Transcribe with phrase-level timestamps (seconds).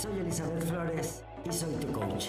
[0.00, 2.26] Soy Elizabeth Flores y soy tu coach.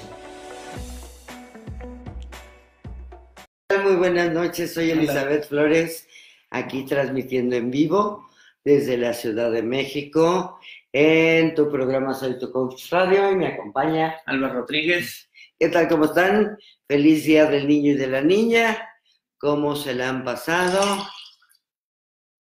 [3.84, 6.08] Muy buenas noches, soy Elizabeth Flores,
[6.50, 8.28] aquí transmitiendo en vivo
[8.64, 10.60] desde la Ciudad de México
[10.92, 15.30] en tu programa Soy tu Coach Radio y me acompaña Álvaro Rodríguez.
[15.60, 15.88] ¿Qué tal?
[15.88, 16.58] ¿Cómo están?
[16.88, 18.90] Feliz día del niño y de la niña.
[19.38, 21.06] ¿Cómo se la han pasado?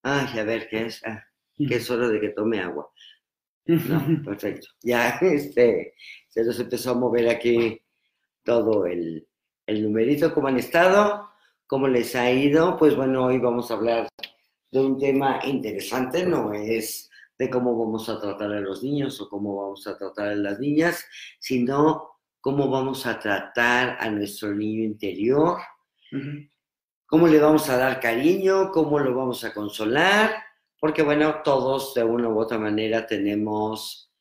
[0.01, 1.05] Ay, a ver, ¿qué es?
[1.05, 1.23] Ah,
[1.55, 2.89] que es hora de que tome agua.
[3.69, 4.67] No, perfecto.
[4.81, 5.93] Ya este,
[6.27, 7.79] se nos empezó a mover aquí
[8.43, 9.27] todo el,
[9.67, 10.33] el numerito.
[10.33, 11.29] ¿Cómo han estado?
[11.67, 12.77] ¿Cómo les ha ido?
[12.77, 14.07] Pues bueno, hoy vamos a hablar
[14.71, 19.29] de un tema interesante, no es de cómo vamos a tratar a los niños o
[19.29, 21.05] cómo vamos a tratar a las niñas,
[21.39, 22.09] sino
[22.41, 25.59] cómo vamos a tratar a nuestro niño interior,
[27.05, 30.31] cómo le vamos a dar cariño, cómo lo vamos a consolar,
[30.79, 34.11] porque bueno, todos de una u otra manera tenemos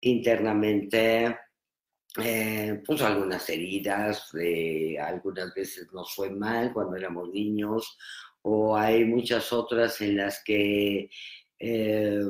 [0.00, 1.36] internamente
[2.18, 7.96] eh, pues algunas heridas, eh, algunas veces nos fue mal cuando éramos niños,
[8.42, 11.08] o hay muchas otras en las que
[11.58, 12.20] eh,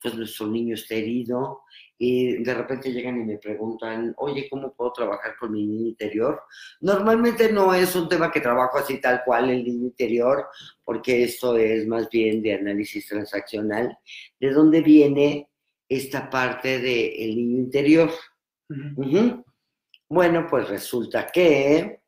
[0.00, 1.62] pues nuestro niño está herido
[2.04, 6.42] y de repente llegan y me preguntan, oye, ¿cómo puedo trabajar con mi niño interior?
[6.80, 10.48] Normalmente no es un tema que trabajo así tal cual el niño interior,
[10.82, 13.96] porque esto es más bien de análisis transaccional,
[14.40, 15.48] de dónde viene
[15.88, 18.10] esta parte del niño interior.
[20.08, 22.00] Bueno, pues resulta que,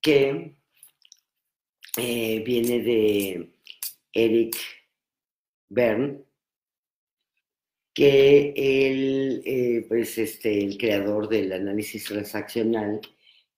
[0.00, 0.56] que
[1.98, 3.52] eh, viene de
[4.14, 4.56] Eric
[5.68, 6.24] Bern,
[7.98, 13.00] que él, eh, pues este, el creador del análisis transaccional,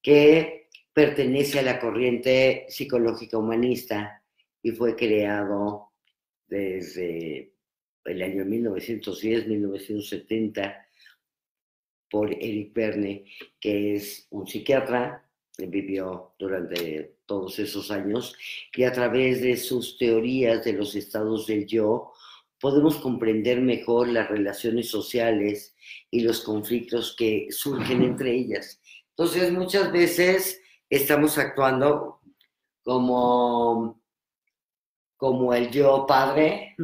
[0.00, 4.24] que pertenece a la corriente psicológica humanista
[4.62, 5.90] y fue creado
[6.48, 7.52] desde
[8.06, 10.86] el año 1910-1970
[12.08, 13.26] por Eric Berne,
[13.60, 15.22] que es un psiquiatra,
[15.58, 18.34] vivió durante todos esos años,
[18.74, 22.14] y a través de sus teorías de los estados del yo,
[22.60, 25.74] podemos comprender mejor las relaciones sociales
[26.10, 28.80] y los conflictos que surgen entre ellas.
[29.10, 32.20] Entonces, muchas veces estamos actuando
[32.82, 34.00] como,
[35.16, 36.74] como el yo padre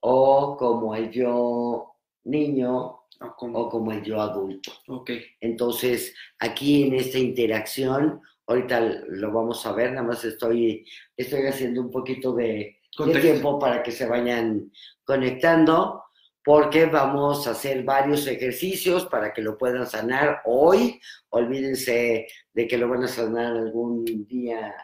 [0.00, 4.72] o como el yo niño O como- o como el yo adulto.
[4.88, 5.10] Ok.
[5.40, 10.84] Entonces, aquí en esta interacción, ahorita lo vamos a ver, nada más estoy,
[11.16, 14.70] estoy haciendo un poquito de, de tiempo para que se vayan
[15.04, 16.04] conectando,
[16.44, 21.00] porque vamos a hacer varios ejercicios para que lo puedan sanar hoy.
[21.30, 24.74] Olvídense de que lo van a sanar algún día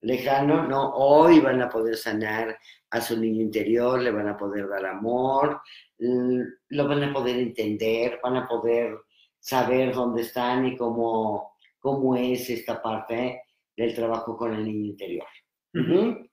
[0.00, 2.58] lejano, no, hoy van a poder sanar
[2.90, 5.60] a su niño interior, le van a poder dar amor,
[5.98, 8.98] lo van a poder entender, van a poder
[9.38, 13.42] saber dónde están y cómo, cómo es esta parte
[13.76, 15.26] del trabajo con el niño interior.
[15.74, 16.28] Ujú.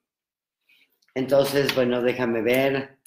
[1.14, 2.98] Entonces, bueno, déjame ver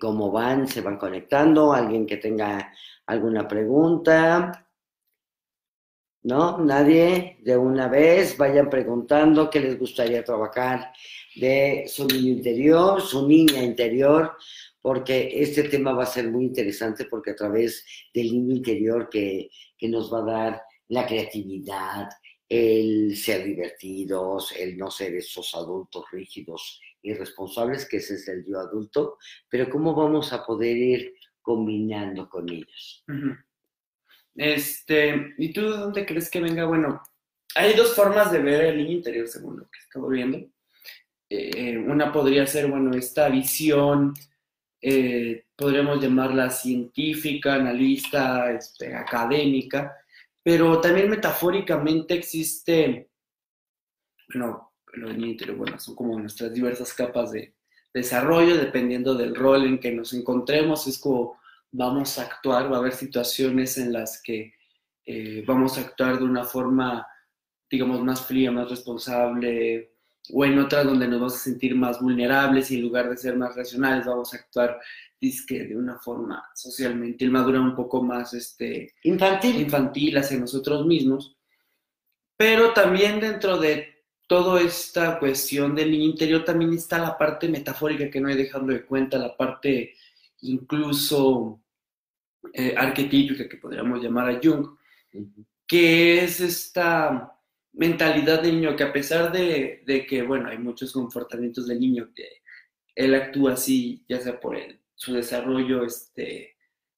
[0.00, 2.72] cómo van, se van conectando, alguien que tenga
[3.06, 4.66] alguna pregunta.
[6.22, 6.58] ¿No?
[6.58, 10.92] Nadie de una vez, vayan preguntando qué les gustaría trabajar
[11.36, 14.32] de su niño interior, su niña interior,
[14.80, 19.50] porque este tema va a ser muy interesante porque a través del niño interior que,
[19.78, 22.08] que nos va a dar la creatividad,
[22.48, 28.44] el ser divertidos, el no ser esos adultos rígidos y responsables, que ese es el
[28.44, 29.16] yo adulto,
[29.48, 33.04] pero cómo vamos a poder ir combinando con ellos.
[34.34, 36.64] Este, ¿y tú de dónde crees que venga?
[36.66, 37.00] Bueno,
[37.54, 40.38] hay dos formas de ver el niño interior, según lo que estaba viendo.
[41.30, 44.12] Eh, una podría ser, bueno, esta visión,
[44.82, 49.96] eh, podríamos llamarla científica, analista, este, académica,
[50.42, 53.10] pero también metafóricamente existe,
[54.28, 57.54] bueno, lo niño interior, bueno, son como nuestras diversas capas de
[57.92, 61.38] desarrollo, dependiendo del rol en que nos encontremos, es como
[61.72, 64.54] vamos a actuar, va a haber situaciones en las que
[65.04, 67.06] eh, vamos a actuar de una forma,
[67.70, 69.92] digamos, más fría, más responsable,
[70.32, 73.36] o en otras donde nos vamos a sentir más vulnerables y en lugar de ser
[73.36, 74.80] más racionales vamos a actuar
[75.20, 79.60] dizque, de una forma socialmente inmadura, un poco más este, Infantil.
[79.60, 81.36] infantil hacia nosotros mismos.
[82.36, 83.95] Pero también dentro de
[84.26, 88.66] toda esta cuestión del niño interior también está la parte metafórica que no he dejado
[88.66, 89.94] de cuenta, la parte
[90.40, 91.60] incluso
[92.52, 94.76] eh, arquetípica que podríamos llamar a Jung,
[95.66, 97.32] que es esta
[97.72, 102.10] mentalidad del niño que a pesar de, de que, bueno, hay muchos comportamientos del niño
[102.14, 102.42] que
[102.94, 104.56] él actúa así, ya sea por
[104.94, 106.56] su desarrollo este,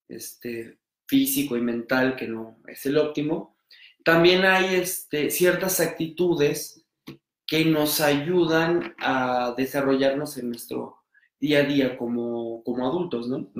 [0.09, 3.57] este, físico y mental, que no es el óptimo.
[4.05, 6.78] También hay este, ciertas actitudes
[7.49, 10.99] que nos ayudan a desarrollarnos en nuestro
[11.41, 13.51] día a día como, como adultos, ¿no?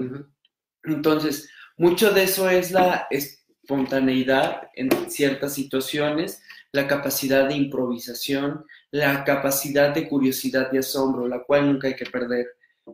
[0.85, 9.25] Entonces, mucho de eso es la espontaneidad en ciertas situaciones, la capacidad de improvisación, la
[9.25, 12.47] capacidad de curiosidad y asombro, la cual nunca hay que perder,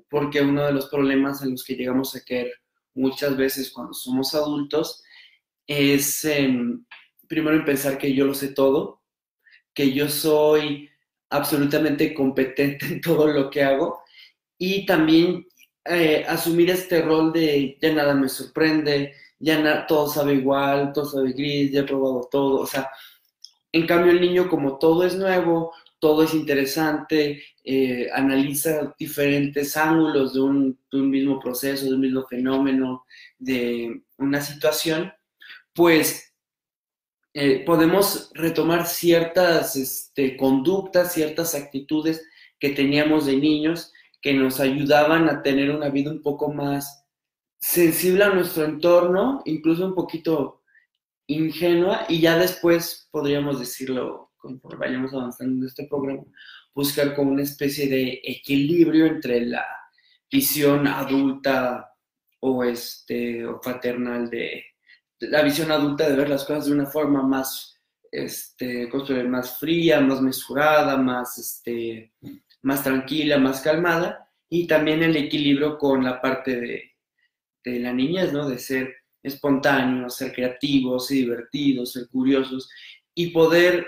[0.09, 2.53] porque uno de los problemas en los que llegamos a caer
[2.95, 5.03] muchas veces cuando somos adultos
[5.67, 6.85] es em,
[7.27, 9.04] primero en pensar que yo lo sé todo,
[9.75, 10.89] que yo soy
[11.31, 14.03] absolutamente competente en todo lo que hago.
[14.59, 15.47] Y también
[15.85, 21.33] eh, asumir este rol de ya nada me sorprende, ya todo sabe igual, todo sabe
[21.33, 22.89] gris, ya he probado todo, o sea,
[23.73, 30.35] en cambio el niño como todo es nuevo, todo es interesante, eh, analiza diferentes ángulos
[30.35, 30.79] de un
[31.11, 33.05] mismo proceso, de un mismo fenómeno,
[33.39, 35.13] de una situación,
[35.75, 36.34] pues
[37.37, 42.25] eh, podemos retomar ciertas este, conductas, ciertas actitudes
[42.61, 43.93] que teníamos de niños
[44.23, 47.05] que nos ayudaban a tener una vida un poco más
[47.59, 50.63] sensible a nuestro entorno, incluso un poquito
[51.27, 56.23] ingenua, y ya después podríamos decirlo, conforme vayamos avanzando en este programa,
[56.73, 59.67] buscar como una especie de equilibrio entre la
[60.31, 61.91] visión adulta
[62.39, 64.63] o, este, o paternal de,
[65.31, 67.81] la visión adulta de ver las cosas de una forma más,
[68.11, 68.89] este,
[69.27, 72.13] más fría, más mesurada, más, este,
[72.63, 76.93] más tranquila, más calmada, y también el equilibrio con la parte de,
[77.65, 78.49] de la niñez, ¿no?
[78.49, 82.69] De ser espontáneos, ser creativos, ser divertidos, ser curiosos,
[83.15, 83.87] y poder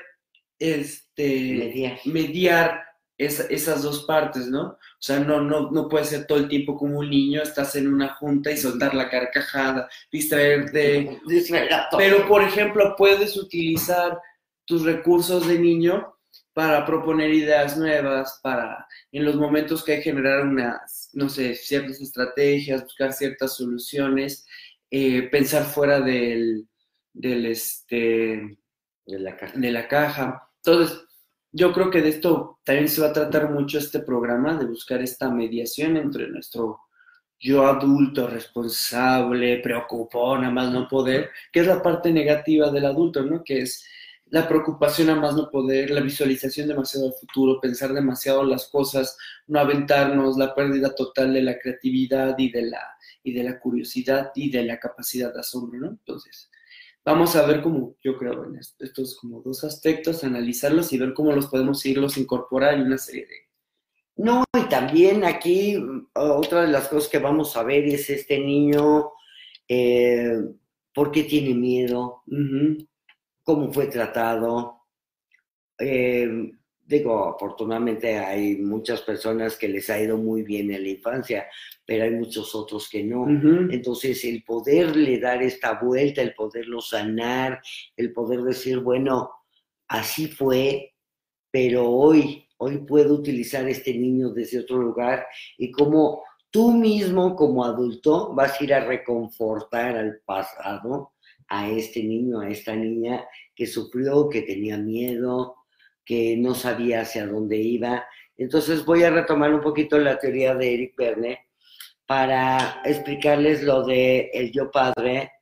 [0.58, 2.84] este, mediar,
[3.18, 4.62] esas dos partes, ¿no?
[4.62, 7.92] O sea, no, no, no puede ser todo el tiempo como un niño, estás en
[7.92, 11.20] una junta y soltar la carcajada, distraerte.
[11.96, 14.18] Pero, por ejemplo, puedes utilizar
[14.66, 16.14] tus recursos de niño
[16.52, 22.00] para proponer ideas nuevas, para en los momentos que hay generar unas, no sé, ciertas
[22.00, 24.46] estrategias, buscar ciertas soluciones,
[24.90, 26.66] eh, pensar fuera del,
[27.12, 28.58] del este,
[29.06, 29.58] de la caja.
[29.58, 30.50] De la caja.
[30.64, 31.05] Entonces,
[31.56, 35.00] yo creo que de esto también se va a tratar mucho este programa, de buscar
[35.00, 36.80] esta mediación entre nuestro
[37.40, 43.22] yo adulto, responsable, preocupón, a más no poder, que es la parte negativa del adulto,
[43.22, 43.42] ¿no?
[43.42, 43.86] Que es
[44.26, 49.16] la preocupación a más no poder, la visualización demasiado del futuro, pensar demasiado las cosas,
[49.46, 52.82] no aventarnos, la pérdida total de la creatividad y de la,
[53.22, 55.88] y de la curiosidad y de la capacidad de asombro, ¿no?
[55.88, 56.50] Entonces,
[57.06, 61.30] vamos a ver cómo, yo creo, en estos como dos aspectos, analizarlos y ver cómo
[61.32, 63.34] los podemos irlos incorporar en una serie de...
[64.16, 65.76] No, y también aquí
[66.14, 69.12] otra de las cosas que vamos a ver es este niño,
[69.68, 70.36] eh,
[70.92, 72.22] ¿por qué tiene miedo?
[73.44, 74.86] ¿Cómo fue tratado?
[75.78, 76.50] Eh,
[76.86, 81.46] digo, afortunadamente hay muchas personas que les ha ido muy bien en la infancia,
[81.84, 83.26] pero hay muchos otros que no.
[83.70, 87.60] Entonces, el poderle dar esta vuelta, el poderlo sanar,
[87.96, 89.30] el poder decir, bueno,
[89.88, 90.94] así fue,
[91.50, 95.26] pero hoy, hoy puedo utilizar este niño desde otro lugar
[95.58, 101.12] y como tú mismo como adulto vas a ir a reconfortar al pasado,
[101.48, 105.56] a este niño, a esta niña que sufrió, que tenía miedo,
[106.06, 108.06] que no sabía hacia dónde iba.
[108.38, 111.40] Entonces voy a retomar un poquito la teoría de Eric Verne
[112.06, 115.32] para explicarles lo de el yo padre,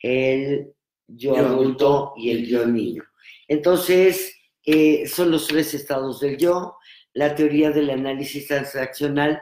[0.00, 0.72] el
[1.08, 3.02] yo, adulto y el yo niño.
[3.48, 6.76] Entonces, eh, son los tres estados del yo.
[7.14, 9.40] La teoría del análisis transaccional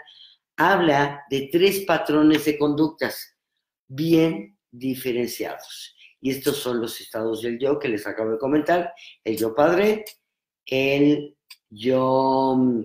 [0.56, 3.36] habla de tres patrones de conductas
[3.88, 5.96] bien diferenciados.
[6.20, 8.92] Y estos son los estados del yo que les acabo de comentar.
[9.24, 10.04] El yo padre,
[10.66, 11.37] el
[11.70, 12.85] yo mm,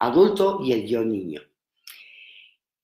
[0.00, 1.42] adulto y el yo niño.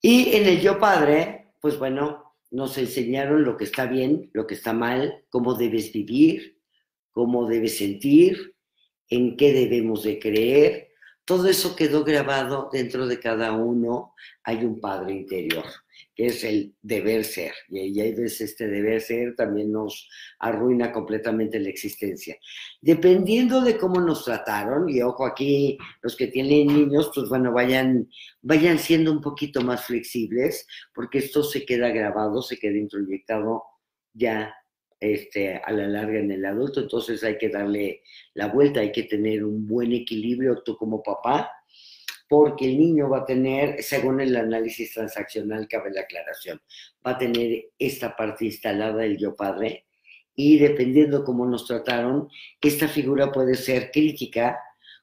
[0.00, 4.54] Y en el yo padre, pues bueno, nos enseñaron lo que está bien, lo que
[4.54, 6.60] está mal, cómo debes vivir,
[7.10, 8.54] cómo debes sentir,
[9.08, 10.85] en qué debemos de creer.
[11.26, 14.14] Todo eso quedó grabado dentro de cada uno.
[14.44, 15.64] Hay un padre interior
[16.14, 17.52] que es el deber ser.
[17.68, 22.36] Y ahí veces este deber ser también nos arruina completamente la existencia.
[22.80, 28.08] Dependiendo de cómo nos trataron, y ojo aquí, los que tienen niños, pues bueno, vayan,
[28.40, 33.64] vayan siendo un poquito más flexibles, porque esto se queda grabado, se queda introyectado
[34.14, 34.54] ya
[35.00, 38.02] este, a la larga en el adulto, entonces hay que darle
[38.34, 41.50] la vuelta, hay que tener un buen equilibrio tú como papá
[42.28, 46.60] porque el niño va a tener, según el análisis transaccional, cabe la aclaración,
[47.06, 49.86] va a tener esta parte instalada del yo padre
[50.34, 52.28] y dependiendo cómo nos trataron,
[52.60, 54.58] esta figura puede ser crítica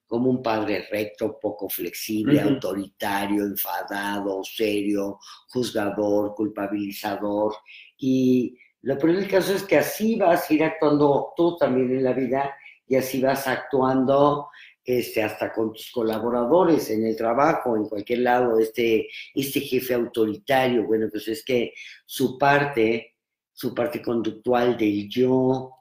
[0.05, 7.55] como un padre recto, poco flexible, autoritario, enfadado, serio, juzgador, culpabilizador.
[7.97, 12.03] Y lo peor del caso es que así vas a ir actuando tú también en
[12.03, 12.53] la vida
[12.85, 14.49] y así vas actuando
[14.83, 20.85] este, hasta con tus colaboradores en el trabajo, en cualquier lado, este, este jefe autoritario,
[20.85, 21.73] bueno, pues es que
[22.05, 23.15] su parte,
[23.53, 25.71] su parte conductual del yo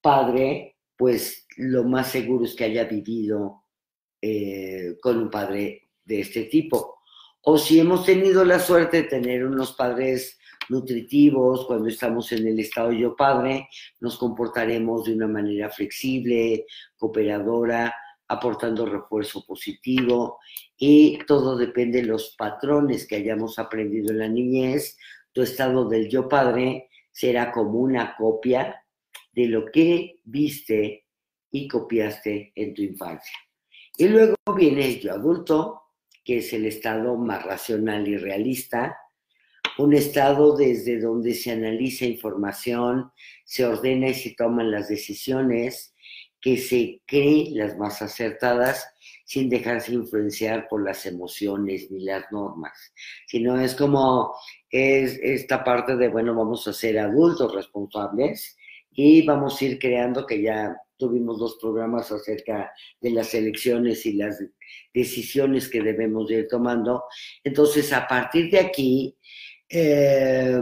[0.00, 3.64] padre, pues lo más seguro es que haya vivido
[4.22, 7.00] eh, con un padre de este tipo.
[7.42, 12.58] O si hemos tenido la suerte de tener unos padres nutritivos, cuando estamos en el
[12.60, 13.68] estado yo padre,
[14.00, 17.94] nos comportaremos de una manera flexible, cooperadora,
[18.28, 20.38] aportando refuerzo positivo
[20.76, 24.96] y todo depende de los patrones que hayamos aprendido en la niñez.
[25.32, 28.84] Tu estado del yo padre será como una copia
[29.32, 31.06] de lo que viste
[31.50, 33.36] y copiaste en tu infancia.
[33.96, 35.82] Y luego viene el yo adulto,
[36.24, 38.98] que es el estado más racional y realista,
[39.78, 43.10] un estado desde donde se analiza información,
[43.44, 45.94] se ordena y se toman las decisiones,
[46.40, 48.86] que se cree las más acertadas
[49.24, 52.92] sin dejarse influenciar por las emociones ni las normas,
[53.26, 54.32] sino es como
[54.70, 58.56] es esta parte de, bueno, vamos a ser adultos responsables
[58.92, 64.14] y vamos a ir creando, que ya tuvimos dos programas acerca de las elecciones y
[64.14, 64.42] las
[64.94, 67.04] decisiones que debemos ir tomando.
[67.44, 69.16] Entonces, a partir de aquí,
[69.68, 70.60] eh,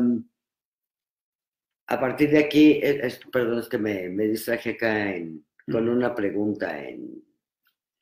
[1.86, 6.14] a partir de aquí, es, perdón, es que me, me distraje acá en, con una
[6.14, 7.22] pregunta en,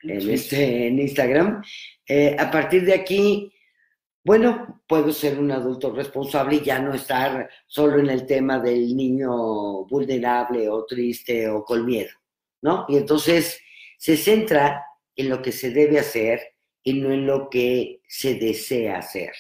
[0.03, 0.33] en, Sí.
[0.33, 1.63] este, en Instagram.
[2.07, 3.53] Eh, a partir de aquí,
[4.25, 8.97] bueno, puedo ser un adulto responsable y ya no estar solo en el tema del
[8.97, 12.11] niño vulnerable o triste o con miedo,
[12.63, 12.87] ¿no?
[12.89, 13.61] Y entonces
[13.99, 14.85] se centra
[15.17, 16.41] en lo que se debe hacer
[16.85, 19.33] y no en lo que se desea hacer.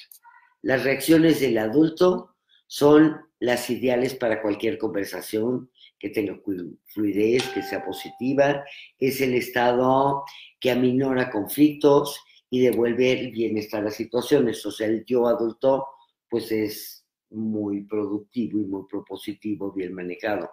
[0.63, 7.63] Las reacciones del adulto son las ideales para cualquier conversación que tenga flu- fluidez, que
[7.63, 8.65] sea positiva.
[8.99, 10.25] Es el estado
[10.61, 14.65] que aminora conflictos y devuelve el bienestar a situaciones.
[14.65, 15.87] O sea, el yo adulto,
[16.29, 20.51] pues es muy productivo y muy propositivo, bien manejado.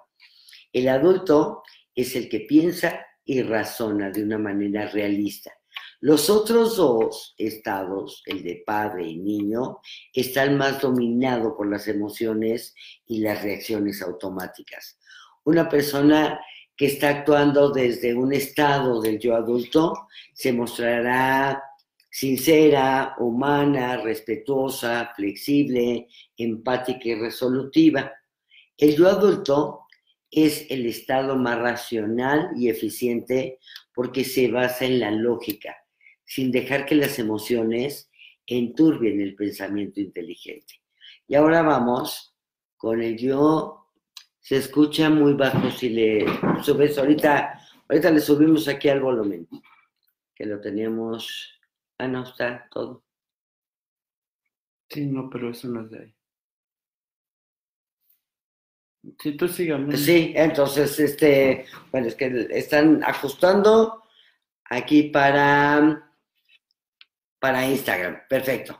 [0.74, 1.62] El adulto
[1.94, 5.52] es el que piensa y razona de una manera realista.
[6.02, 9.80] Los otros dos estados, el de padre y niño,
[10.14, 12.74] están más dominados por las emociones
[13.06, 14.98] y las reacciones automáticas.
[15.44, 16.40] Una persona
[16.78, 21.62] que está actuando desde un estado del yo adulto se mostrará
[22.10, 28.14] sincera, humana, respetuosa, flexible, empática y resolutiva.
[28.78, 29.82] El yo adulto
[30.32, 33.60] es el estado más racional y eficiente
[33.94, 35.76] porque se basa en la lógica,
[36.30, 38.12] sin dejar que las emociones
[38.46, 40.76] enturbien el pensamiento inteligente.
[41.28, 42.36] Y ahora vamos
[42.78, 43.88] con el yo.
[44.40, 46.26] Se escucha muy bajo si le
[46.62, 47.00] subes.
[47.00, 47.60] Ahorita,
[47.90, 49.48] ahorita le subimos aquí al volumen,
[50.36, 51.60] que lo teníamos.
[51.98, 53.04] Ah, no, está todo.
[54.88, 56.16] Sí, no, pero eso no es de ahí.
[59.18, 59.98] Sí, tú sígame.
[59.98, 64.04] Sí, entonces, este, bueno, es que están ajustando
[64.66, 66.09] aquí para,
[67.40, 68.22] para Instagram.
[68.28, 68.80] Perfecto.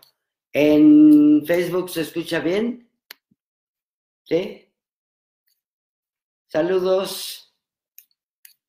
[0.52, 2.90] ¿En Facebook se escucha bien?
[4.24, 4.66] ¿Sí?
[6.48, 7.56] Saludos.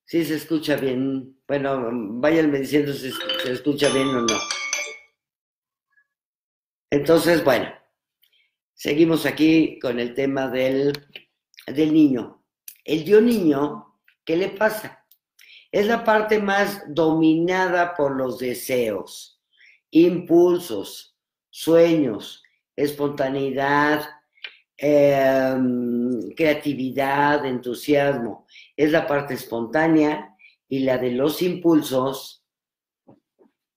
[0.05, 1.41] Sí, se escucha bien.
[1.47, 4.37] Bueno, váyanme diciendo si se escucha bien o no.
[6.91, 7.73] Entonces, bueno,
[8.73, 10.91] seguimos aquí con el tema del,
[11.65, 12.43] del niño.
[12.83, 15.05] El yo niño, ¿qué le pasa?
[15.71, 19.40] Es la parte más dominada por los deseos,
[19.91, 21.15] impulsos,
[21.49, 22.43] sueños,
[22.75, 24.09] espontaneidad,
[24.77, 25.55] eh,
[26.35, 28.47] creatividad, entusiasmo.
[28.75, 30.35] Es la parte espontánea
[30.67, 32.43] y la de los impulsos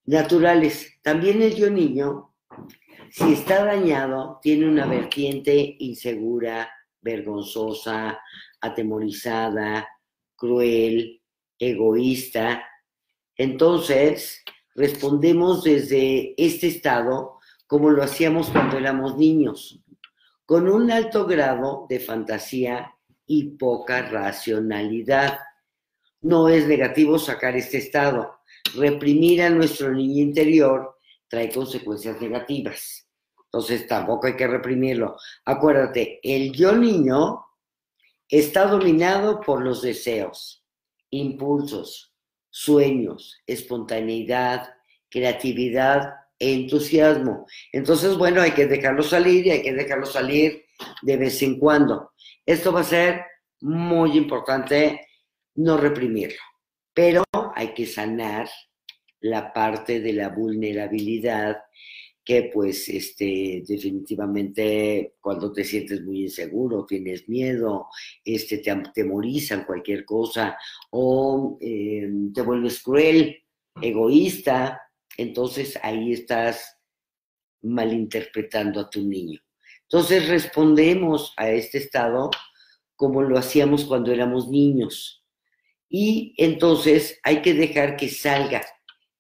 [0.07, 0.99] naturales.
[1.03, 2.35] También el yo niño,
[3.11, 8.19] si está dañado, tiene una vertiente insegura, vergonzosa,
[8.61, 9.89] atemorizada,
[10.37, 11.21] cruel,
[11.59, 12.65] egoísta.
[13.37, 14.43] Entonces,
[14.75, 19.81] respondemos desde este estado como lo hacíamos cuando éramos niños,
[20.47, 22.95] con un alto grado de fantasía
[23.27, 25.39] y poca racionalidad.
[26.21, 28.41] No es negativo sacar este estado.
[28.77, 33.09] Reprimir a nuestro niño interior trae consecuencias negativas.
[33.47, 35.17] Entonces tampoco hay que reprimirlo.
[35.45, 37.45] Acuérdate, el yo niño
[38.29, 40.65] está dominado por los deseos,
[41.11, 42.14] impulsos,
[42.55, 44.75] sueños, espontaneidad,
[45.11, 47.47] creatividad e entusiasmo.
[47.73, 50.65] Entonces, bueno, hay que dejarlo salir y hay que dejarlo salir
[51.03, 52.13] de vez en cuando.
[52.47, 53.23] Esto va a ser
[53.61, 55.05] muy importante
[55.57, 56.39] no reprimirlo,
[56.93, 57.25] pero
[57.57, 58.49] hay que sanar
[59.19, 61.57] la parte de la vulnerabilidad
[62.25, 67.89] que pues este, definitivamente cuando te sientes muy inseguro, tienes miedo,
[68.25, 70.57] este, te atemorizan cualquier cosa
[70.91, 73.37] o eh, te vuelves cruel,
[73.81, 74.81] egoísta,
[75.19, 76.79] entonces ahí estás
[77.63, 79.41] malinterpretando a tu niño.
[79.83, 82.31] Entonces respondemos a este estado
[82.97, 85.25] como lo hacíamos cuando éramos niños.
[85.89, 88.63] Y entonces hay que dejar que salga,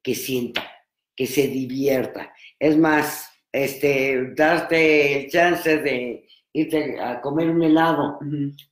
[0.02, 0.73] que sienta,
[1.16, 2.32] que se divierta.
[2.58, 8.18] Es más, este, darte el chance de irte a comer un helado,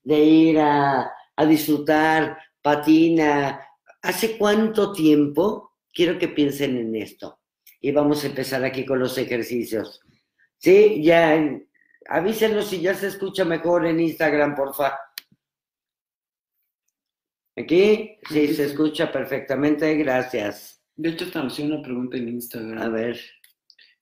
[0.02, 3.60] de ir a, a disfrutar, patina.
[4.02, 5.72] ¿Hace cuánto tiempo?
[5.92, 7.40] Quiero que piensen en esto.
[7.80, 10.00] Y vamos a empezar aquí con los ejercicios.
[10.58, 11.36] Sí, ya
[12.08, 14.98] avísenos si ya se escucha mejor en Instagram, porfa.
[17.56, 20.81] Aquí, sí, se escucha perfectamente, gracias.
[20.96, 22.82] De hecho, también una pregunta en Instagram.
[22.82, 23.18] A ver.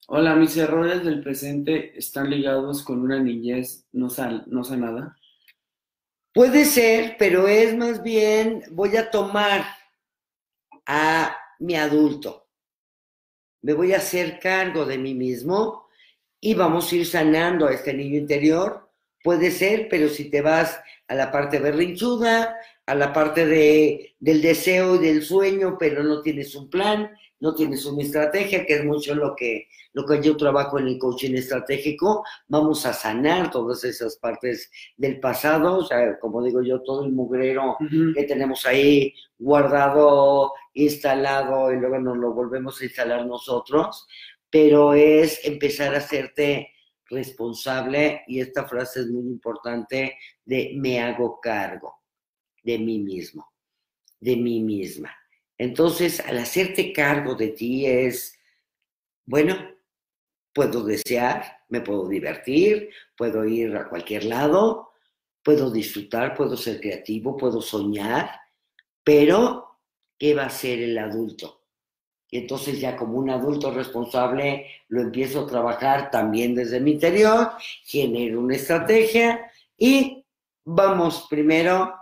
[0.07, 5.17] Hola, mis errores del presente están ligados con una niñez no, sal, no sanada.
[6.33, 9.65] Puede ser, pero es más bien, voy a tomar
[10.85, 12.47] a mi adulto.
[13.61, 15.87] Me voy a hacer cargo de mí mismo
[16.39, 18.89] y vamos a ir sanando a este niño interior.
[19.23, 22.57] Puede ser, pero si te vas a la parte berrinchuda,
[22.91, 27.55] a la parte de, del deseo y del sueño, pero no tienes un plan, no
[27.55, 31.33] tienes una estrategia, que es mucho lo que, lo que yo trabajo en el coaching
[31.35, 37.05] estratégico, vamos a sanar todas esas partes del pasado, o sea, como digo yo, todo
[37.05, 37.77] el mugrero
[38.13, 44.05] que tenemos ahí guardado, instalado, y luego nos lo volvemos a instalar nosotros,
[44.49, 46.73] pero es empezar a hacerte
[47.05, 52.00] responsable, y esta frase es muy importante, de me hago cargo
[52.63, 53.51] de mí mismo,
[54.19, 55.15] de mí misma.
[55.57, 58.37] Entonces, al hacerte cargo de ti es,
[59.25, 59.55] bueno,
[60.53, 64.91] puedo desear, me puedo divertir, puedo ir a cualquier lado,
[65.43, 68.31] puedo disfrutar, puedo ser creativo, puedo soñar,
[69.03, 69.79] pero
[70.17, 71.61] ¿qué va a ser el adulto?
[72.29, 77.51] Y entonces ya como un adulto responsable lo empiezo a trabajar también desde mi interior,
[77.83, 80.25] genero una estrategia y
[80.63, 82.00] vamos primero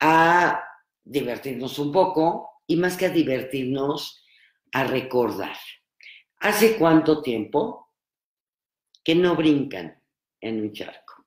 [0.00, 0.62] a
[1.04, 4.24] divertirnos un poco y más que a divertirnos,
[4.72, 5.56] a recordar.
[6.38, 7.92] ¿Hace cuánto tiempo
[9.02, 10.00] que no brincan
[10.40, 11.24] en un charco?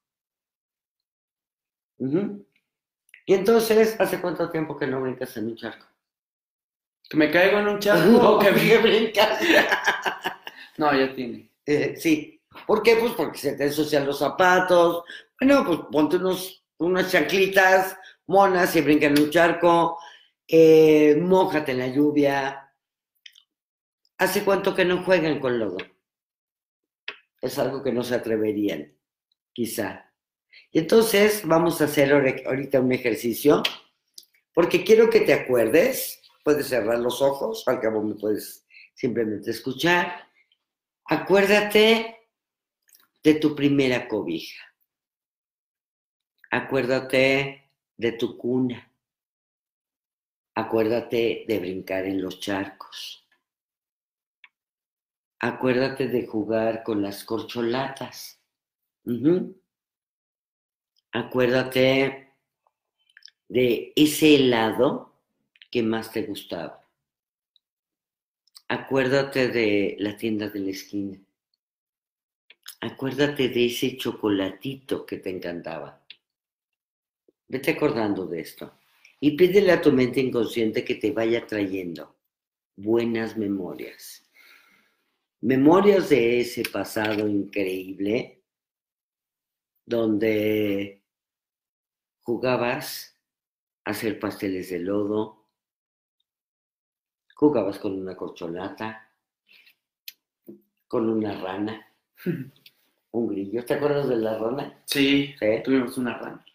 [3.26, 5.86] Y entonces, ¿hace cuánto tiempo que no brincas en un charco?
[7.10, 9.42] ¿Que me caigo en un charco o que brincas?
[10.78, 11.50] no, ya tiene.
[11.66, 12.42] Eh, sí.
[12.66, 12.96] ¿Por qué?
[12.96, 15.04] Pues porque se te ensucian los zapatos.
[15.40, 17.99] Bueno, pues ponte unos, unas chanclitas
[18.30, 19.98] monas y brinca en un charco,
[20.48, 22.74] eh, en la lluvia.
[24.18, 25.78] ¿Hace cuánto que no juegan con lodo?
[27.42, 28.96] Es algo que no se atreverían,
[29.52, 30.14] quizá.
[30.72, 32.14] Y entonces vamos a hacer
[32.46, 33.64] ahorita un ejercicio,
[34.54, 40.28] porque quiero que te acuerdes, puedes cerrar los ojos, al cabo me puedes simplemente escuchar.
[41.06, 42.18] Acuérdate
[43.24, 44.64] de tu primera cobija.
[46.52, 47.59] Acuérdate
[48.00, 48.92] de tu cuna.
[50.56, 53.28] Acuérdate de brincar en los charcos.
[55.40, 58.42] Acuérdate de jugar con las corcholatas.
[61.12, 62.36] Acuérdate
[63.50, 65.14] de ese helado
[65.70, 66.88] que más te gustaba.
[68.70, 71.20] Acuérdate de la tienda de la esquina.
[72.80, 75.99] Acuérdate de ese chocolatito que te encantaba.
[77.50, 78.72] Vete acordando de esto
[79.20, 82.16] y pídele a tu mente inconsciente que te vaya trayendo
[82.76, 84.24] buenas memorias.
[85.42, 88.44] Memorias de ese pasado increíble
[89.84, 91.02] donde
[92.22, 93.18] jugabas
[93.84, 95.48] a hacer pasteles de lodo,
[97.34, 99.10] jugabas con una corcholata,
[100.88, 101.92] con una rana,
[103.12, 103.66] un grillo.
[103.66, 104.84] ¿Te acuerdas de la rana?
[104.86, 105.48] Sí, ¿Sí?
[105.64, 106.46] tuvimos una rana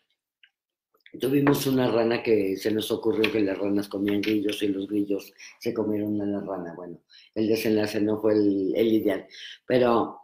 [1.21, 5.33] Tuvimos una rana que se nos ocurrió que las ranas comían grillos y los grillos
[5.59, 6.75] se comieron a la rana.
[6.75, 7.01] Bueno,
[7.35, 9.27] el desenlace no fue el, ideal,
[9.67, 10.21] pero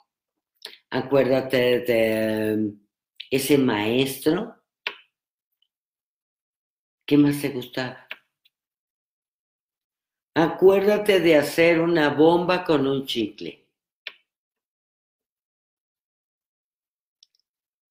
[0.91, 2.73] acuérdate de
[3.31, 4.57] ese maestro.
[7.07, 8.07] ¿Qué más te gustaba?
[10.35, 13.67] Acuérdate de hacer una bomba con un chicle.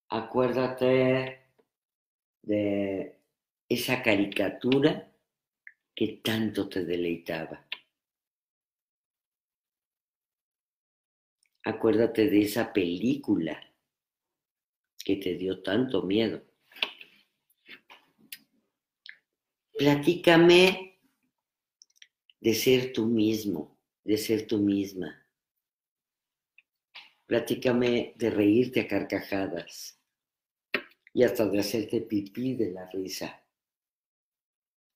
[0.09, 1.48] Acuérdate
[2.41, 3.19] de
[3.67, 5.11] esa caricatura
[5.95, 7.67] que tanto te deleitaba.
[11.63, 13.61] Acuérdate de esa película
[15.03, 16.43] que te dio tanto miedo.
[19.77, 20.99] Platícame
[22.39, 25.25] de ser tú mismo, de ser tú misma.
[27.27, 29.98] Platícame de reírte a carcajadas
[31.19, 33.43] y hasta de hacerte pipí de la risa.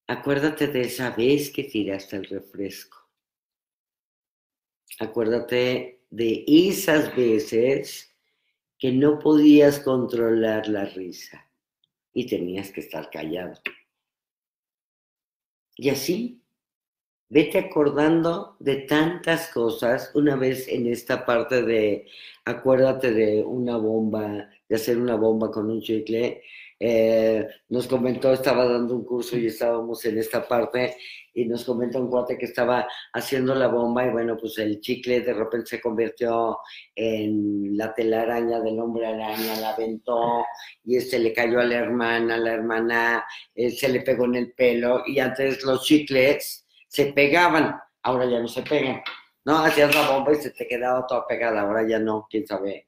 [0.08, 3.10] Acuérdate de esa vez que tiraste el refresco.
[5.00, 8.16] Acuérdate de esas veces
[8.80, 11.46] que no podías controlar la risa
[12.14, 13.60] y tenías que estar callado.
[15.76, 16.42] Y así,
[17.28, 20.10] vete acordando de tantas cosas.
[20.16, 22.08] Una vez en esta parte de,
[22.46, 26.42] acuérdate de una bomba, de hacer una bomba con un chicle,
[26.80, 30.98] eh, nos comentó, estaba dando un curso y estábamos en esta parte
[31.32, 35.22] y nos comentó un cuate que estaba haciendo la bomba y bueno, pues el chicle
[35.22, 36.58] de repente se convirtió
[36.96, 40.44] en la telaraña del hombre araña, la aventó
[40.84, 44.54] y este le cayó a la hermana, la hermana eh, se le pegó en el
[44.54, 49.04] pelo y antes los chicles se pegaban, ahora ya no se pegan.
[49.46, 52.88] No, hacías la bomba y se te quedaba toda pegada, ahora ya no, quién sabe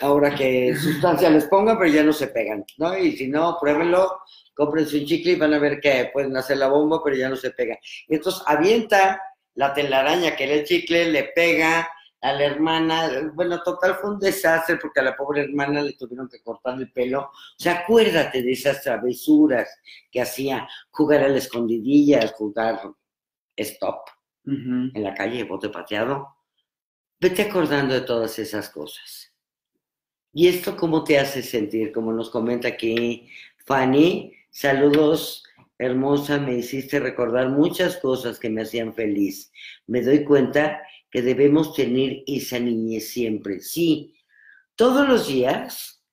[0.00, 2.96] ahora que sustancia les ponga, pero ya no se pegan, ¿no?
[2.96, 4.20] Y si no, pruébenlo,
[4.54, 7.36] cómprense un chicle y van a ver que pueden hacer la bomba, pero ya no
[7.36, 7.78] se pega.
[8.08, 9.20] Y entonces avienta
[9.54, 11.88] la telaraña que era el chicle, le pega
[12.20, 16.28] a la hermana, bueno, total fue un desastre porque a la pobre hermana le tuvieron
[16.28, 17.20] que cortar el pelo.
[17.20, 19.68] O sea, acuérdate de esas travesuras
[20.10, 22.80] que hacía, jugar a la escondidilla, jugar
[23.56, 24.00] stop
[24.44, 26.36] en la calle, bote pateado.
[27.20, 29.27] Vete acordando de todas esas cosas.
[30.38, 31.90] ¿Y esto cómo te hace sentir?
[31.90, 33.28] Como nos comenta aquí
[33.66, 35.42] Fanny, saludos
[35.78, 39.50] hermosa, me hiciste recordar muchas cosas que me hacían feliz.
[39.88, 43.58] Me doy cuenta que debemos tener esa niñez siempre.
[43.58, 44.14] Sí,
[44.76, 46.04] todos los días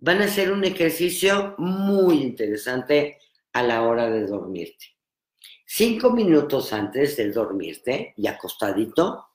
[0.00, 3.20] van a ser un ejercicio muy interesante
[3.54, 4.84] a la hora de dormirte.
[5.64, 9.28] Cinco minutos antes de dormirte y acostadito,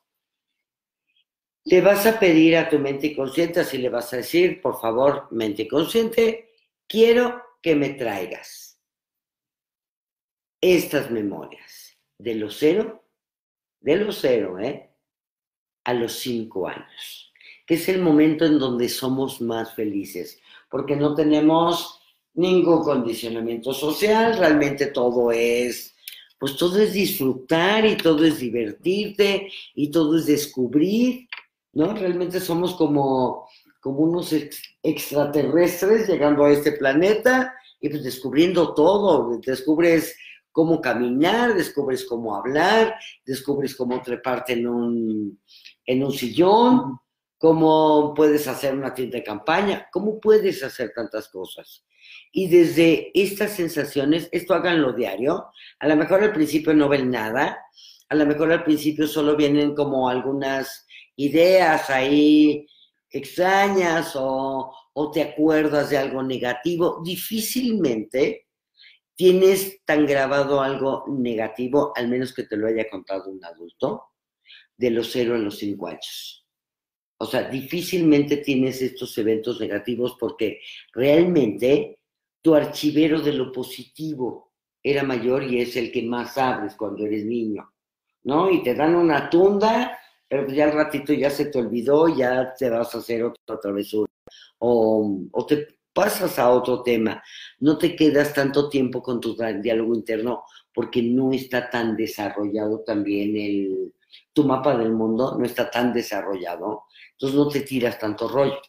[1.70, 5.28] le vas a pedir a tu mente inconsciente, así le vas a decir, por favor,
[5.32, 6.54] mente inconsciente,
[6.88, 8.80] quiero que me traigas
[10.62, 13.04] estas memorias de los cero,
[13.82, 14.90] de los cero, ¿eh?
[15.84, 17.34] A los cinco años,
[17.66, 22.00] que es el momento en donde somos más felices, porque no tenemos
[22.34, 25.94] ningún condicionamiento social, realmente todo es,
[26.40, 31.27] pues todo es disfrutar y todo es divertirte y todo es descubrir
[31.78, 31.94] ¿no?
[31.94, 33.48] Realmente somos como,
[33.80, 34.34] como unos
[34.82, 40.18] extraterrestres llegando a este planeta y pues descubriendo todo, descubres
[40.52, 45.40] cómo caminar, descubres cómo hablar, descubres cómo treparte en un,
[45.86, 47.00] en un sillón,
[47.38, 51.86] cómo puedes hacer una tienda de campaña, cómo puedes hacer tantas cosas.
[52.32, 55.46] Y desde estas sensaciones, esto háganlo diario,
[55.78, 57.60] a lo mejor al principio no ven nada,
[58.10, 60.87] a lo mejor al principio solo vienen como algunas
[61.18, 62.66] ideas ahí
[63.10, 64.74] extrañas o,
[65.14, 68.48] te acuerdas de algo negativo, difícilmente
[69.16, 74.06] tienes tan grabado algo negativo, al menos que te lo haya contado un adulto,
[74.76, 76.46] de los cero a los cinco años.
[77.20, 80.62] O sea, difícilmente tienes estos eventos negativos porque
[80.94, 82.00] realmente
[82.42, 84.54] tu archivero de lo positivo
[84.84, 87.74] era mayor y es el que más abres cuando eres niño,
[88.24, 88.52] ¿no?
[88.52, 92.54] Y te dan una tunda pero pues ya al ratito ya se te olvidó, ya
[92.54, 94.12] te vas a hacer otra travesura.
[94.60, 97.24] O, o te pasas a otro tema.
[97.60, 103.36] No te quedas tanto tiempo con tu diálogo interno porque no está tan desarrollado también
[103.36, 103.94] el,
[104.32, 106.84] tu mapa del mundo, no está tan desarrollado.
[107.14, 108.62] Entonces no te tiras tanto rollo,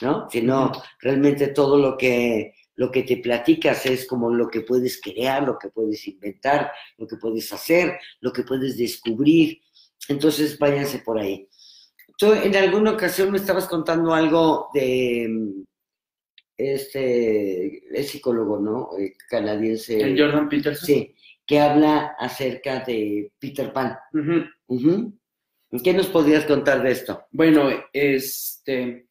[0.00, 0.26] ¿no?
[0.30, 5.42] Sino realmente todo lo que, lo que te platicas es como lo que puedes crear,
[5.42, 9.60] lo que puedes inventar, lo que puedes hacer, lo que puedes descubrir.
[10.08, 11.48] Entonces, váyanse por ahí.
[12.18, 15.64] Tú en alguna ocasión me estabas contando algo de,
[16.56, 18.90] este, es psicólogo, ¿no?
[19.28, 20.00] Canadiense.
[20.00, 20.86] El Jordan Peterson.
[20.86, 21.14] Sí,
[21.46, 23.96] que habla acerca de Peter Pan.
[25.82, 27.24] ¿Qué nos podrías contar de esto?
[27.30, 29.08] Bueno, este,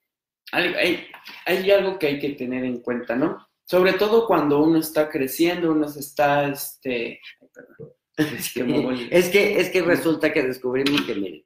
[0.52, 1.06] hay, hay-
[1.46, 3.48] hay algo que hay que tener en cuenta, ¿no?
[3.66, 7.20] Sobre todo cuando uno está creciendo, uno se está, este,
[7.54, 11.42] perdón, es que Es que, es que resulta que descubrimos que, miren,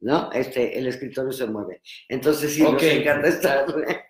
[0.00, 0.30] ¿no?
[0.32, 1.82] Este, el escritorio se mueve.
[2.08, 2.72] Entonces sí Ok.
[2.74, 3.66] nos encanta estar.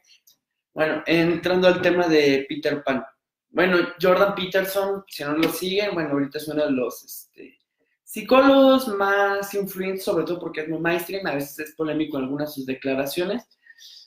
[0.75, 3.05] Bueno, entrando al tema de Peter Pan.
[3.49, 7.59] Bueno, Jordan Peterson, si no lo siguen, bueno, ahorita es uno de los este,
[8.05, 12.51] psicólogos más influyentes, sobre todo porque es muy mainstream, a veces es polémico en algunas
[12.51, 13.43] de sus declaraciones.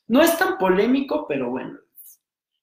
[0.08, 1.78] No es tan polémico, pero bueno,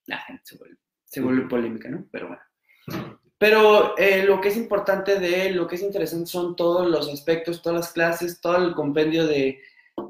[0.07, 2.07] la gente se vuelve, se vuelve polémica, ¿no?
[2.11, 3.21] Pero bueno.
[3.39, 7.09] Pero eh, lo que es importante de él, lo que es interesante son todos los
[7.09, 9.61] aspectos, todas las clases, todo el compendio de,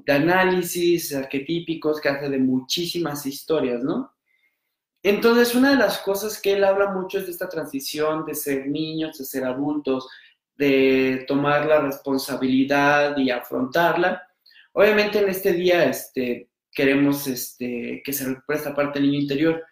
[0.04, 4.14] de análisis arquetípicos que hace de muchísimas historias, ¿no?
[5.02, 8.66] Entonces, una de las cosas que él habla mucho es de esta transición de ser
[8.66, 10.08] niños, de ser adultos,
[10.56, 14.22] de tomar la responsabilidad y afrontarla.
[14.72, 19.64] Obviamente en este día este, queremos este, que se recupere esta parte del niño interior,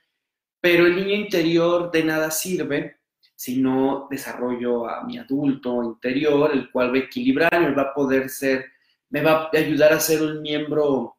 [0.60, 2.95] pero el niño interior de nada sirve
[3.36, 7.94] si no desarrollo a mi adulto interior, el cual va a equilibrar, me va a
[7.94, 8.64] poder ser,
[9.10, 11.18] me va a ayudar a ser un miembro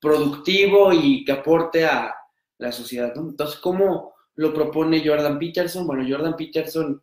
[0.00, 2.12] productivo y que aporte a
[2.58, 3.12] la sociedad.
[3.16, 5.86] Entonces, ¿cómo lo propone Jordan Peterson?
[5.86, 7.00] Bueno, Jordan Peterson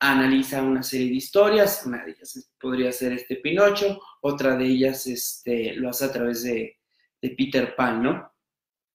[0.00, 5.06] analiza una serie de historias, una de ellas podría ser este Pinocho, otra de ellas
[5.06, 6.78] este, lo hace a través de,
[7.20, 8.32] de Peter Pan, ¿no?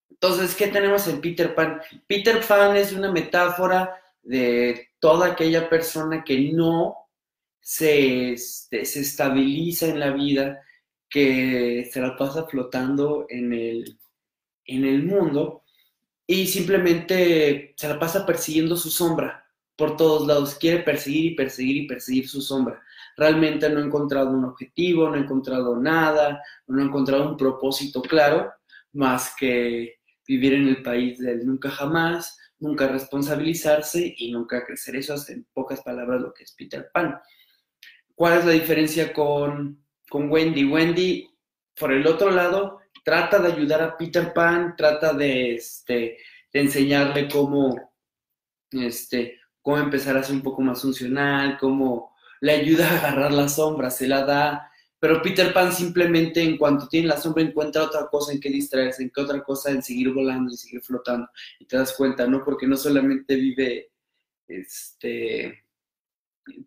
[0.09, 1.81] Entonces, ¿qué tenemos en Peter Pan?
[2.07, 6.95] Peter Pan es una metáfora de toda aquella persona que no
[7.59, 10.61] se, este, se estabiliza en la vida,
[11.09, 13.99] que se la pasa flotando en el,
[14.65, 15.63] en el mundo
[16.27, 19.45] y simplemente se la pasa persiguiendo su sombra
[19.79, 22.83] por todos lados, quiere perseguir y perseguir y perseguir su sombra.
[23.15, 28.01] Realmente no ha encontrado un objetivo, no ha encontrado nada, no ha encontrado un propósito
[28.01, 28.51] claro,
[28.91, 34.95] más que vivir en el país del nunca jamás, nunca responsabilizarse y nunca crecer.
[34.95, 37.19] Eso es en pocas palabras lo que es Peter Pan.
[38.15, 40.65] ¿Cuál es la diferencia con, con Wendy?
[40.65, 41.29] Wendy,
[41.77, 46.17] por el otro lado, trata de ayudar a Peter Pan, trata de, este,
[46.51, 47.93] de enseñarle cómo,
[48.71, 53.49] este, cómo empezar a ser un poco más funcional, cómo le ayuda a agarrar la
[53.49, 54.71] sombra, se la da.
[54.99, 59.03] Pero Peter Pan simplemente en cuanto tiene la sombra encuentra otra cosa en que distraerse,
[59.03, 61.27] en que otra cosa en seguir volando y seguir flotando.
[61.59, 62.43] Y te das cuenta, ¿no?
[62.43, 63.91] Porque no solamente vive,
[64.47, 65.63] este,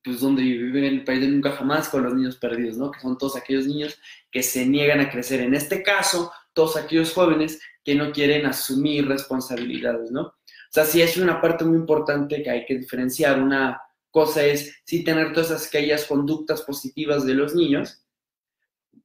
[0.02, 2.90] pues donde vive en el país de nunca jamás con los niños perdidos, ¿no?
[2.90, 3.98] Que son todos aquellos niños
[4.30, 5.40] que se niegan a crecer.
[5.40, 10.22] En este caso, todos aquellos jóvenes que no quieren asumir responsabilidades, ¿no?
[10.22, 13.42] O sea, sí es una parte muy importante que hay que diferenciar.
[13.42, 18.01] Una cosa es sí tener todas aquellas conductas positivas de los niños,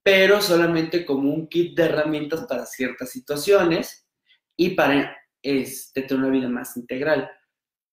[0.07, 4.07] pero solamente como un kit de herramientas para ciertas situaciones
[4.55, 7.29] y para este, tener una vida más integral.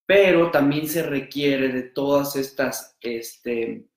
[0.07, 3.89] Pero también se requiere de todas estas este,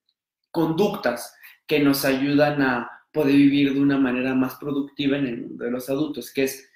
[0.50, 1.32] conductas
[1.68, 5.72] que nos ayudan a poder vivir de una manera más productiva en el mundo de
[5.72, 6.68] los adultos, que es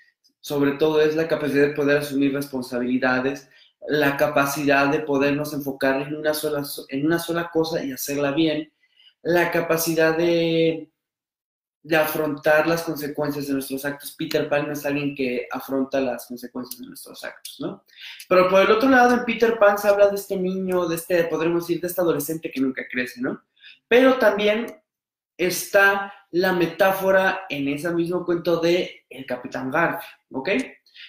[0.42, 3.50] sobre todo es la capacidad de poder asumir responsabilidades,
[3.88, 8.72] la capacidad de podernos enfocar en una sola, en una sola cosa y hacerla bien,
[9.24, 10.91] la capacidad de,
[11.84, 14.16] de afrontar las consecuencias de nuestros actos.
[14.18, 17.84] Peter Pan no es alguien que afronta las consecuencias de nuestros actos, ¿no?
[18.30, 21.24] Pero por el otro lado, en Peter Pan se habla de este niño, de este,
[21.24, 23.42] podremos decir, de este adolescente que nunca crece, ¿no?
[23.88, 24.68] Pero también
[25.38, 30.50] está la metáfora en ese mismo cuento de el Capitán Garfio, ¿ok?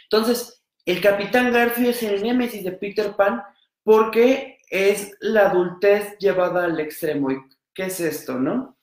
[0.04, 3.42] Entonces, el Capitán Garfio es el némesis de Peter Pan
[3.84, 7.30] porque es la adultez llevada al extremo.
[7.30, 7.36] ¿Y
[7.74, 8.78] qué es esto, no?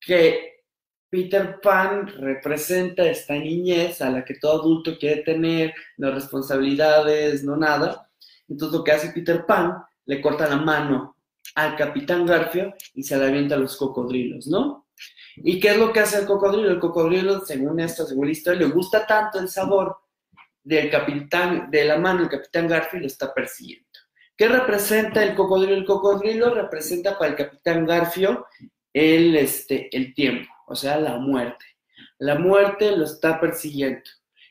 [0.00, 0.53] Que
[1.14, 7.56] Peter Pan representa esta niñez a la que todo adulto quiere tener, no responsabilidades, no
[7.56, 8.10] nada.
[8.48, 11.16] Entonces lo que hace Peter Pan, le corta la mano
[11.54, 14.88] al Capitán Garfio y se la avienta a los cocodrilos, ¿no?
[15.36, 16.68] ¿Y qué es lo que hace el cocodrilo?
[16.68, 19.96] El cocodrilo, según esto, según la historia, le gusta tanto el sabor
[20.64, 23.86] del capitán, de la mano del Capitán Garfio y lo está persiguiendo.
[24.36, 25.76] ¿Qué representa el cocodrilo?
[25.76, 28.46] El cocodrilo representa para el Capitán Garfio
[28.92, 31.64] el, este, el tiempo, o sea, la muerte.
[32.18, 34.02] La muerte lo está persiguiendo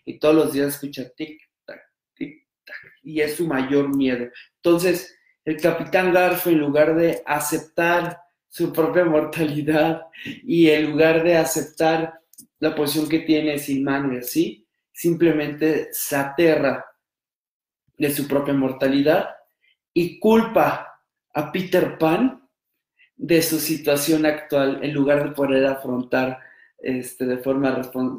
[0.05, 1.81] y todos los días escucha tic-tac,
[2.15, 4.27] tic-tac, y es su mayor miedo.
[4.55, 11.37] Entonces, el Capitán Garfio, en lugar de aceptar su propia mortalidad y en lugar de
[11.37, 12.19] aceptar
[12.59, 16.85] la posición que tiene sin mano y simplemente se aterra
[17.97, 19.29] de su propia mortalidad
[19.93, 20.99] y culpa
[21.33, 22.42] a Peter Pan
[23.15, 26.39] de su situación actual en lugar de poder afrontar
[26.77, 27.71] este, de forma,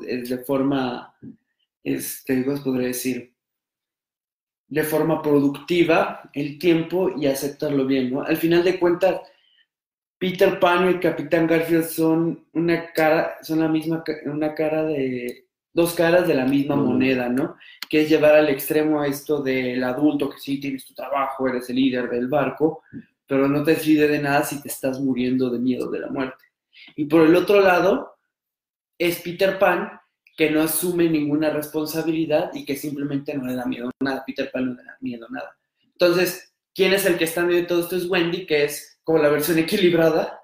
[0.06, 1.14] de forma,
[1.82, 3.34] este, ¿cómo podría decir?
[4.68, 8.22] De forma productiva el tiempo y aceptarlo bien, ¿no?
[8.22, 9.20] Al final de cuentas,
[10.18, 15.44] Peter Pan y el Capitán Garfield son una cara, son la misma, una cara de,
[15.74, 17.56] dos caras de la misma moneda, ¿no?
[17.90, 21.68] Que es llevar al extremo a esto del adulto que sí tienes tu trabajo, eres
[21.68, 22.82] el líder del barco,
[23.26, 26.44] pero no te sirve de nada si te estás muriendo de miedo de la muerte.
[26.96, 28.16] Y por el otro lado,
[28.98, 30.00] es Peter Pan
[30.36, 34.24] que no asume ninguna responsabilidad y que simplemente no le da miedo nada.
[34.26, 35.56] Peter Pan no le da miedo nada.
[35.92, 37.96] Entonces, ¿quién es el que está en medio de todo esto?
[37.96, 40.40] Es Wendy, que es como la versión equilibrada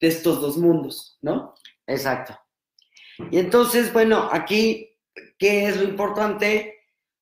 [0.00, 1.54] de estos dos mundos, ¿no?
[1.86, 2.38] Exacto.
[3.30, 4.90] Y entonces, bueno, aquí,
[5.38, 6.74] ¿qué es lo importante?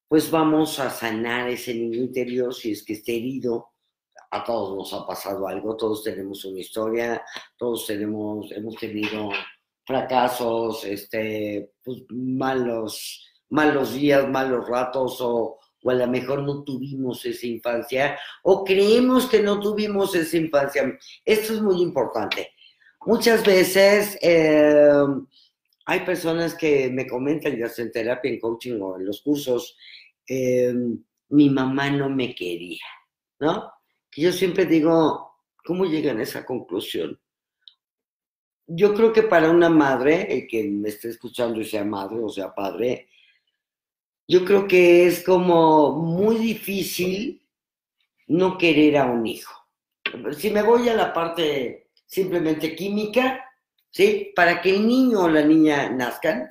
[0.09, 3.73] Pues vamos a sanar ese niño interior si es que está herido.
[4.31, 7.23] A todos nos ha pasado algo, todos tenemos una historia,
[7.57, 9.31] todos tenemos, hemos tenido
[9.85, 17.25] fracasos, este, pues, malos, malos días, malos ratos, o, o a lo mejor no tuvimos
[17.25, 20.99] esa infancia, o creemos que no tuvimos esa infancia.
[21.25, 22.51] Esto es muy importante.
[23.07, 24.91] Muchas veces eh,
[25.85, 29.77] hay personas que me comentan, ya sea en terapia, en coaching o en los cursos,
[30.29, 30.75] eh,
[31.29, 32.83] mi mamá no me quería,
[33.39, 33.71] ¿no?
[34.16, 37.20] Que yo siempre digo, ¿cómo llegan a esa conclusión?
[38.66, 42.31] Yo creo que para una madre, el que me esté escuchando y sea madre o
[42.31, 43.11] sea padre,
[44.26, 47.46] yo creo que es como muy difícil
[48.29, 49.52] no querer a un hijo.
[50.38, 53.44] Si me voy a la parte simplemente química,
[53.90, 54.33] ¿sí?
[54.35, 56.50] Para que el niño o la niña nazcan,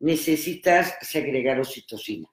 [0.00, 2.28] necesitas segregar oxitocina.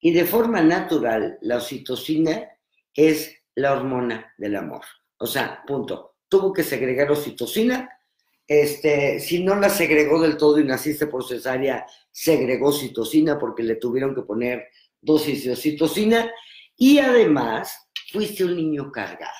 [0.00, 2.58] Y de forma natural, la oxitocina
[2.92, 4.84] es la hormona del amor.
[5.18, 6.16] O sea, punto.
[6.28, 7.88] Tuvo que segregar oxitocina.
[8.46, 13.76] Este, si no la segregó del todo y naciste por cesárea, segregó oxitocina porque le
[13.76, 14.68] tuvieron que poner
[15.00, 16.30] dosis de oxitocina.
[16.76, 19.32] Y además, fuiste un niño cargado.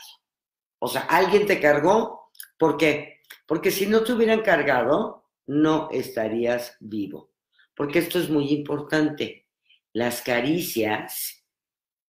[0.79, 2.31] O sea, alguien te cargó.
[2.59, 3.21] ¿Por qué?
[3.47, 7.33] Porque si no te hubieran cargado, no estarías vivo.
[7.75, 9.49] Porque esto es muy importante.
[9.93, 11.44] Las caricias,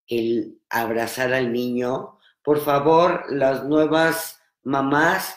[0.07, 5.35] el abrazar al niño, por favor, las nuevas mamás,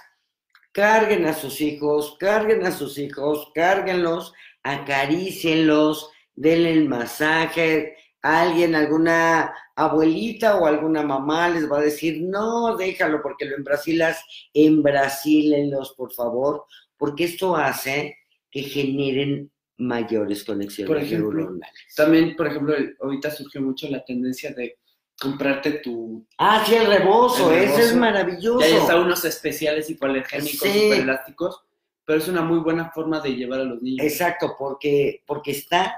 [0.73, 9.55] carguen a sus hijos, carguen a sus hijos, cárguenlos, acarícienlos, denle el masaje, alguien, alguna
[9.75, 16.13] abuelita o alguna mamá les va a decir, no, déjalo porque lo embrasilas, embrasílenlos, por
[16.13, 16.65] favor,
[16.97, 18.19] porque esto hace
[18.51, 21.95] que generen mayores conexiones por ejemplo, neuronales.
[21.97, 24.79] También, por ejemplo, ahorita surgió mucho la tendencia de
[25.21, 26.27] comprarte tu...
[26.39, 28.61] Ah, sí, el rebozo, el ese es maravilloso.
[28.61, 30.91] Ya está unos especiales hipoalergénicos, sí.
[30.93, 31.65] elásticos,
[32.05, 34.05] pero es una muy buena forma de llevar a los niños.
[34.05, 35.97] Exacto, porque, porque está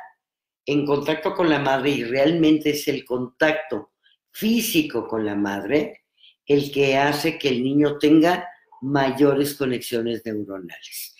[0.67, 3.93] en contacto con la madre y realmente es el contacto
[4.31, 6.05] físico con la madre
[6.47, 8.49] el que hace que el niño tenga
[8.81, 11.15] mayores conexiones neuronales.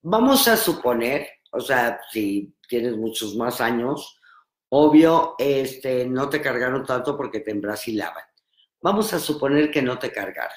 [0.00, 4.20] Vamos a suponer, o sea, si tienes muchos más años,
[4.68, 8.24] obvio, este, no te cargaron tanto porque te embrasilaban.
[8.82, 10.56] Vamos a suponer que no te cargaron.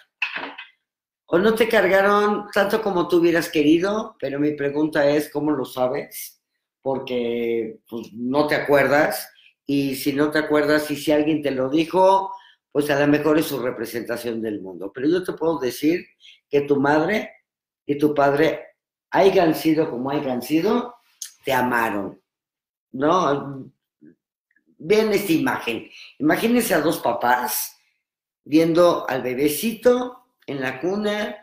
[1.26, 5.66] O no te cargaron tanto como tú hubieras querido, pero mi pregunta es, ¿cómo lo
[5.66, 6.44] sabes?
[6.84, 9.32] porque pues, no te acuerdas
[9.66, 12.32] y si no te acuerdas y si alguien te lo dijo,
[12.72, 14.92] pues a lo mejor es su representación del mundo.
[14.94, 16.06] Pero yo te puedo decir
[16.50, 17.32] que tu madre
[17.86, 18.73] y tu padre,
[19.14, 20.96] hayan sido como hayan sido,
[21.46, 22.20] te amaron,
[22.92, 23.72] ¿no?
[24.78, 25.90] Vean esta imagen.
[26.20, 27.78] Imagínense a dos papás
[28.44, 31.43] viendo al bebecito en la cuna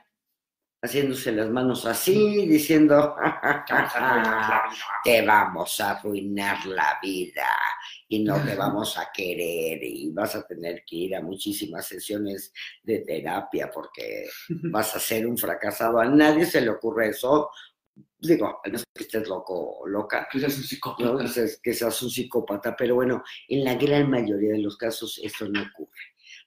[0.82, 3.14] haciéndose las manos así, diciendo,
[5.04, 7.48] te vamos a arruinar la vida
[8.08, 12.52] y no te vamos a querer y vas a tener que ir a muchísimas sesiones
[12.82, 14.26] de terapia porque
[14.70, 15.98] vas a ser un fracasado.
[15.98, 17.50] A nadie se le ocurre eso.
[18.18, 20.28] Digo, no es que estés loco o loca.
[20.30, 21.24] Que seas un psicópata.
[21.62, 25.62] que seas un psicópata, pero bueno, en la gran mayoría de los casos esto no
[25.62, 26.00] ocurre.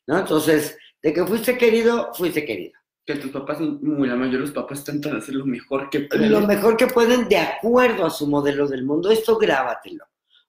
[0.08, 0.20] ¿no?
[0.20, 4.52] Entonces, de que fuiste querido, fuiste querido que tus papás, muy la mayoría de los
[4.52, 6.32] papás intentan hacer lo mejor que pueden.
[6.32, 9.12] Lo mejor que pueden de acuerdo a su modelo del mundo.
[9.12, 10.06] Esto grábatelo.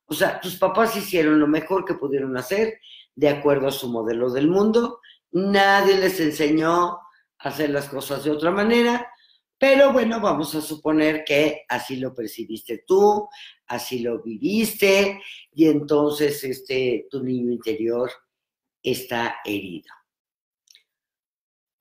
[0.06, 2.78] O sea, tus papás hicieron lo mejor que pudieron hacer
[3.14, 5.00] de acuerdo a su modelo del mundo.
[5.32, 6.98] Nadie les enseñó
[7.38, 9.10] a hacer las cosas de otra manera,
[9.56, 13.28] Pero bueno, vamos a suponer que así lo percibiste tú,
[13.66, 18.10] así lo viviste, y entonces este, tu niño interior
[18.82, 19.90] está herido.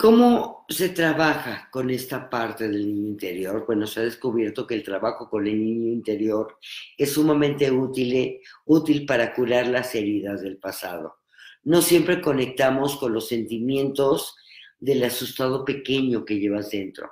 [0.04, 3.66] ¿Cómo se trabaja con esta parte del niño interior?
[3.66, 6.58] Bueno, se ha descubierto que el trabajo con el niño interior
[6.97, 11.20] es sumamente útil, útil para curar las heridas del pasado.
[11.64, 14.36] No siempre conectamos con los sentimientos
[14.78, 17.10] del asustado pequeño que llevas dentro.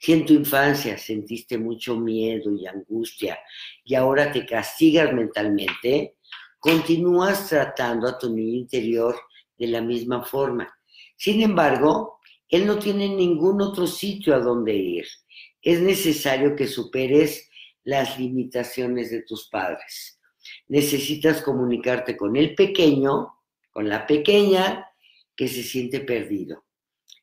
[0.00, 3.38] Si en tu infancia sentiste mucho miedo y angustia
[3.84, 6.16] y ahora te castigas mentalmente,
[6.58, 9.14] continúas tratando a tu niño interior
[9.58, 10.74] de la misma forma.
[11.18, 12.19] Sin embargo,
[12.50, 15.06] él no tiene ningún otro sitio a donde ir.
[15.62, 17.48] Es necesario que superes
[17.84, 20.20] las limitaciones de tus padres.
[20.68, 23.34] Necesitas comunicarte con el pequeño,
[23.70, 24.86] con la pequeña
[25.36, 26.64] que se siente perdido.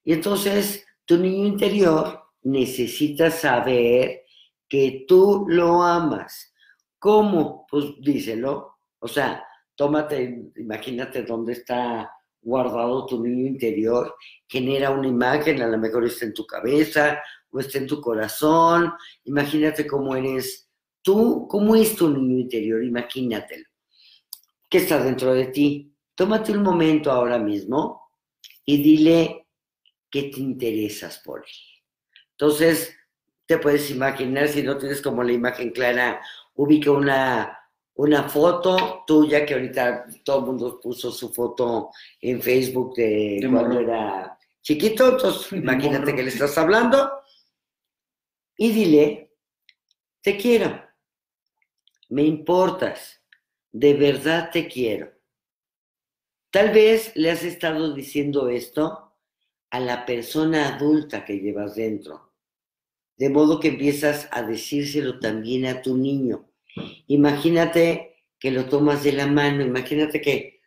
[0.03, 4.23] Y entonces tu niño interior necesita saber
[4.69, 6.53] que tú lo amas.
[6.99, 7.65] ¿Cómo?
[7.69, 8.77] Pues díselo.
[8.99, 9.43] O sea,
[9.75, 12.11] tómate, imagínate dónde está
[12.47, 14.15] guardado tu niño interior,
[14.47, 18.93] genera una imagen, a lo mejor está en tu cabeza o está en tu corazón,
[19.25, 20.69] imagínate cómo eres
[21.01, 23.65] tú, cómo es tu niño interior, imagínatelo,
[24.69, 25.93] que está dentro de ti.
[26.15, 28.01] Tómate un momento ahora mismo
[28.65, 29.47] y dile
[30.09, 32.15] que te interesas por él.
[32.31, 32.95] Entonces,
[33.45, 36.21] te puedes imaginar, si no tienes como la imagen clara,
[36.55, 37.56] ubica una
[37.97, 41.89] una foto tuya que ahorita todo el mundo puso su foto
[42.21, 47.11] en Facebook de, cuando era chiquito, entonces imagínate que le estás hablando
[48.55, 49.35] y dile,
[50.21, 50.79] te quiero,
[52.09, 53.21] me importas,
[53.71, 55.11] de verdad te quiero.
[56.51, 59.15] Tal vez le has estado diciendo esto
[59.71, 62.31] a la persona adulta que llevas dentro,
[63.17, 66.46] de modo que empiezas a decírselo también a tu niño
[67.07, 70.61] Imagínate que lo tomas de la mano, imagínate que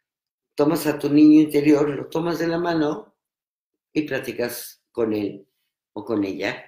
[0.55, 3.15] tomas a tu niño interior, lo tomas de la mano
[3.93, 5.47] y platicas con él
[5.93, 6.65] o con ella.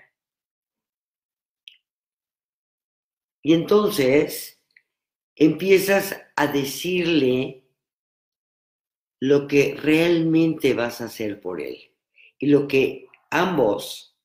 [3.43, 4.61] Y entonces
[5.35, 7.65] empiezas a decirle
[9.21, 11.93] lo que realmente vas a hacer por él
[12.39, 14.17] y lo que ambos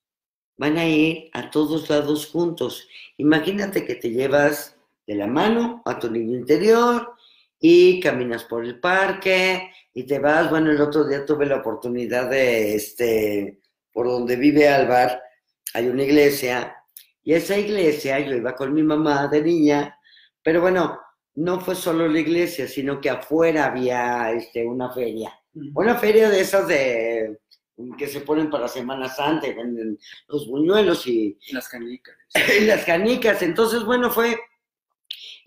[0.58, 2.88] van a ir a todos lados juntos.
[3.18, 4.77] Imagínate que te llevas
[5.08, 7.14] de la mano a tu niño interior
[7.60, 10.50] y caminas por el parque y te vas.
[10.50, 15.22] Bueno, el otro día tuve la oportunidad de, este, por donde vive Álvar,
[15.74, 16.76] hay una iglesia
[17.28, 20.00] y esa iglesia, yo iba con mi mamá de niña,
[20.42, 20.98] pero bueno,
[21.36, 25.38] no fue solo la iglesia, sino que afuera había este, una feria.
[25.76, 27.38] Una feria de esas de
[27.98, 30.00] que se ponen para Semana Santa venden
[30.30, 31.38] los buñuelos y...
[31.52, 32.16] Las canicas.
[32.58, 33.42] Y las canicas.
[33.42, 34.40] Entonces, bueno, fue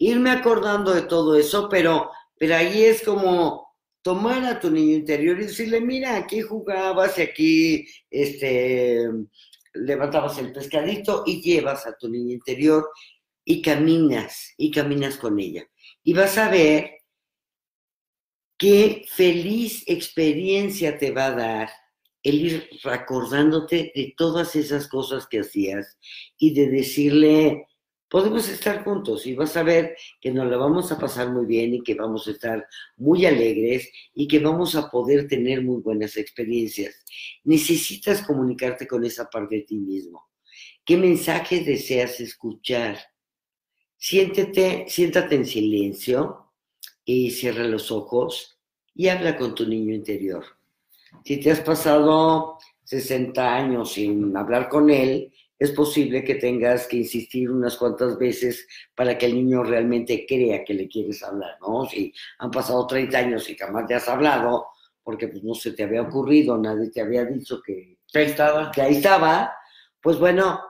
[0.00, 5.38] irme acordando de todo eso, pero, pero ahí es como tomar a tu niño interior
[5.38, 9.06] y decirle, mira, aquí jugabas y aquí este,
[9.74, 12.88] levantabas el pescadito y llevas a tu niño interior
[13.44, 15.68] y caminas, y caminas con ella.
[16.02, 16.92] Y vas a ver
[18.56, 21.70] qué feliz experiencia te va a dar
[22.22, 25.98] el ir recordándote de todas esas cosas que hacías
[26.38, 27.66] y de decirle,
[28.10, 31.74] podemos estar juntos y vas a ver que nos la vamos a pasar muy bien
[31.74, 36.16] y que vamos a estar muy alegres y que vamos a poder tener muy buenas
[36.16, 37.04] experiencias.
[37.44, 40.28] Necesitas comunicarte con esa parte de ti mismo.
[40.84, 42.98] ¿Qué mensaje deseas escuchar?
[43.96, 46.52] Siéntete, siéntate en silencio
[47.04, 48.58] y cierra los ojos
[48.92, 50.44] y habla con tu niño interior.
[51.24, 56.96] Si te has pasado 60 años sin hablar con él, es posible que tengas que
[56.96, 61.84] insistir unas cuantas veces para que el niño realmente crea que le quieres hablar, ¿no?
[61.84, 64.68] Si han pasado 30 años y jamás te has hablado,
[65.02, 68.70] porque pues no se te había ocurrido, nadie te había dicho que, ahí estaba.
[68.70, 69.52] Que ahí estaba,
[70.00, 70.60] pues bueno,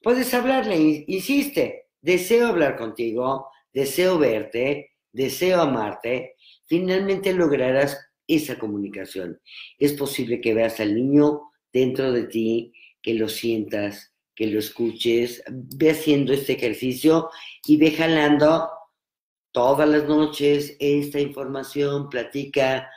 [0.00, 6.36] puedes hablarle, insiste, deseo hablar contigo, deseo verte, deseo amarte,
[6.66, 9.40] finalmente lograrás esa comunicación.
[9.76, 12.72] Es posible que veas al niño dentro de ti,
[13.02, 17.30] que lo sientas, que lo escuches, ve haciendo este ejercicio
[17.66, 18.68] y ve jalando
[19.50, 22.88] todas las noches esta información, platica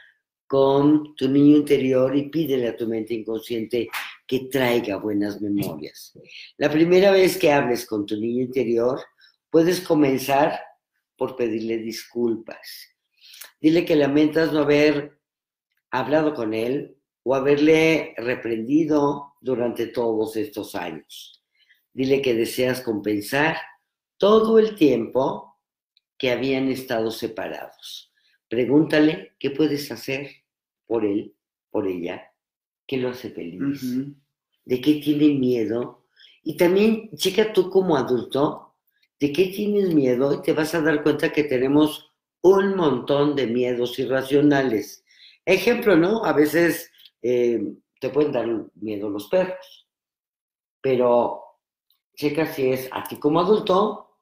[0.46, 3.88] con tu niño interior y pídele a tu mente inconsciente
[4.28, 6.14] que traiga buenas memorias.
[6.58, 9.00] La primera vez que hables con tu niño interior,
[9.50, 10.60] puedes comenzar
[11.16, 12.96] por pedirle disculpas.
[13.62, 15.20] Dile que lamentas no haber
[15.92, 21.44] hablado con él o haberle reprendido durante todos estos años.
[21.94, 23.58] dile que deseas compensar
[24.18, 25.58] todo el tiempo
[26.18, 28.14] que habían estado separados.
[28.48, 30.30] Pregúntale qué puedes hacer
[30.86, 31.36] por él,
[31.70, 32.32] por ella,
[32.86, 33.82] qué lo hace feliz,
[34.66, 36.06] de qué tiene miedo.
[36.44, 38.76] Y también checa tú como adulto,
[39.20, 42.12] de qué tienes miedo y te vas a dar cuenta que tenemos
[42.42, 45.04] un montón de miedos irracionales.
[45.46, 46.24] Ejemplo, ¿no?
[46.26, 47.62] A veces eh,
[48.00, 49.88] te pueden dar miedo los perros,
[50.82, 51.44] pero
[52.16, 54.18] checa si es a ti como adulto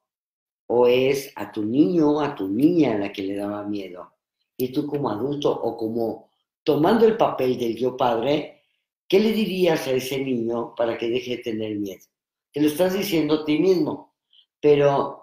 [0.66, 4.12] o es a tu niño, a tu niña la que le daba miedo.
[4.56, 6.30] Y tú como adulto o como
[6.62, 8.62] tomando el papel del yo padre,
[9.08, 12.04] ¿qué le dirías a ese niño para que deje de tener miedo?
[12.52, 14.14] Te lo estás diciendo a ti mismo,
[14.60, 15.22] pero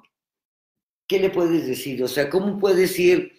[1.07, 2.01] ¿qué le puedes decir?
[2.03, 3.33] O sea, ¿cómo puedes ir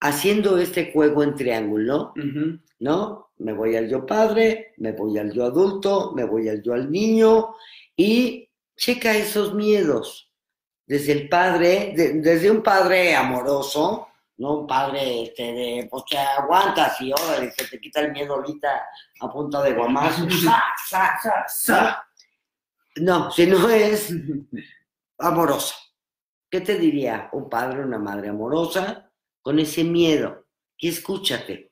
[0.00, 2.12] haciendo este juego en triángulo?
[2.16, 2.60] Ujú.
[2.80, 3.30] ¿no?
[3.38, 6.90] Me voy al yo padre, me voy al yo adulto, me voy al yo al
[6.90, 7.54] niño
[7.96, 10.32] y checa esos miedos.
[10.86, 14.06] Desde el padre, de- desde un padre amoroso,
[14.38, 18.34] no un padre este, de, pues te aguantas y órale, se te quita el miedo
[18.36, 18.68] ahorita
[19.20, 20.24] a punta de guamazo.
[22.96, 24.12] No, si no es
[25.18, 25.74] amoroso.
[26.50, 29.07] ¿Qué te diría un padre una madre amorosa
[29.42, 30.46] con ese miedo?
[30.76, 31.70] Que escúchate.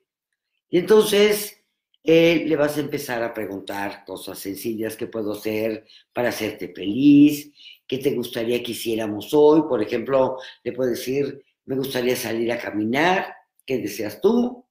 [0.69, 1.63] Y entonces
[2.03, 7.51] eh, le vas a empezar a preguntar cosas sencillas que puedo hacer para hacerte feliz,
[7.87, 9.63] qué te gustaría que hiciéramos hoy.
[9.67, 13.33] Por ejemplo, le puedes decir, me gustaría salir a caminar,
[13.65, 14.66] ¿qué deseas tú?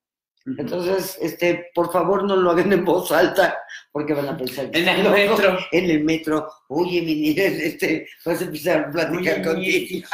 [0.59, 3.59] Entonces, este, por favor, no lo hagan en voz alta,
[3.90, 5.59] porque van a pensar En el metro.
[5.72, 10.07] En el metro, oye, mi este, vas a empezar a platicar contigo.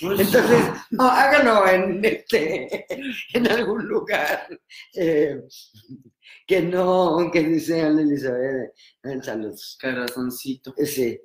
[0.00, 2.86] Entonces, no, háganlo en, este,
[3.34, 4.48] en algún lugar
[4.94, 5.42] eh,
[6.46, 8.72] que no, que desean Elizabeth.
[9.04, 9.78] eh, Saludos.
[9.80, 10.74] Corazoncito.
[10.84, 11.20] Sí.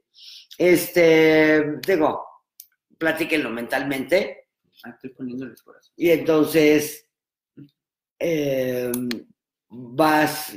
[0.58, 2.26] Este, digo,
[2.98, 4.44] platíquenlo mentalmente
[4.84, 5.92] Ah, estoy poniéndole el corazón.
[5.98, 7.07] y entonces
[8.20, 8.92] eh,
[9.70, 10.56] vas,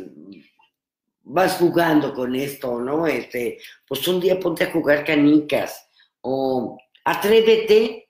[1.23, 3.07] vas jugando con esto, ¿no?
[3.07, 5.89] Este, pues un día ponte a jugar canicas
[6.23, 8.09] o atrévete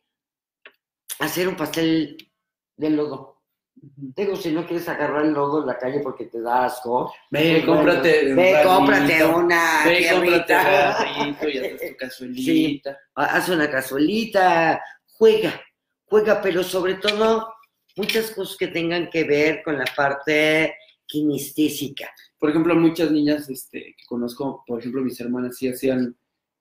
[1.18, 2.16] a hacer un pastel
[2.76, 3.28] de lodo.
[3.82, 7.62] Digo, si no quieres agarrar el lodo en la calle porque te da asco, Ve,
[7.64, 8.30] pues cómprate.
[8.30, 8.68] un ve, barrito.
[8.74, 12.98] cómprate una Ve, cómprate barrito y tu cazuelita.
[13.14, 15.62] haz una cazuelita, juega,
[16.04, 17.54] juega, pero sobre todo
[17.96, 20.74] muchas cosas que tengan que ver con la parte
[21.06, 22.10] kinestésica.
[22.38, 26.16] Por ejemplo, muchas niñas este, que conozco, por ejemplo, mis hermanas sí hacían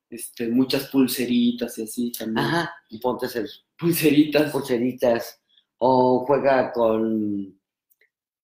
[0.09, 2.45] este, muchas pulseritas y así también.
[2.45, 4.51] Ajá, y ponte a hacer Pulseritas.
[4.51, 5.41] pulseritas
[5.77, 7.57] o juega con,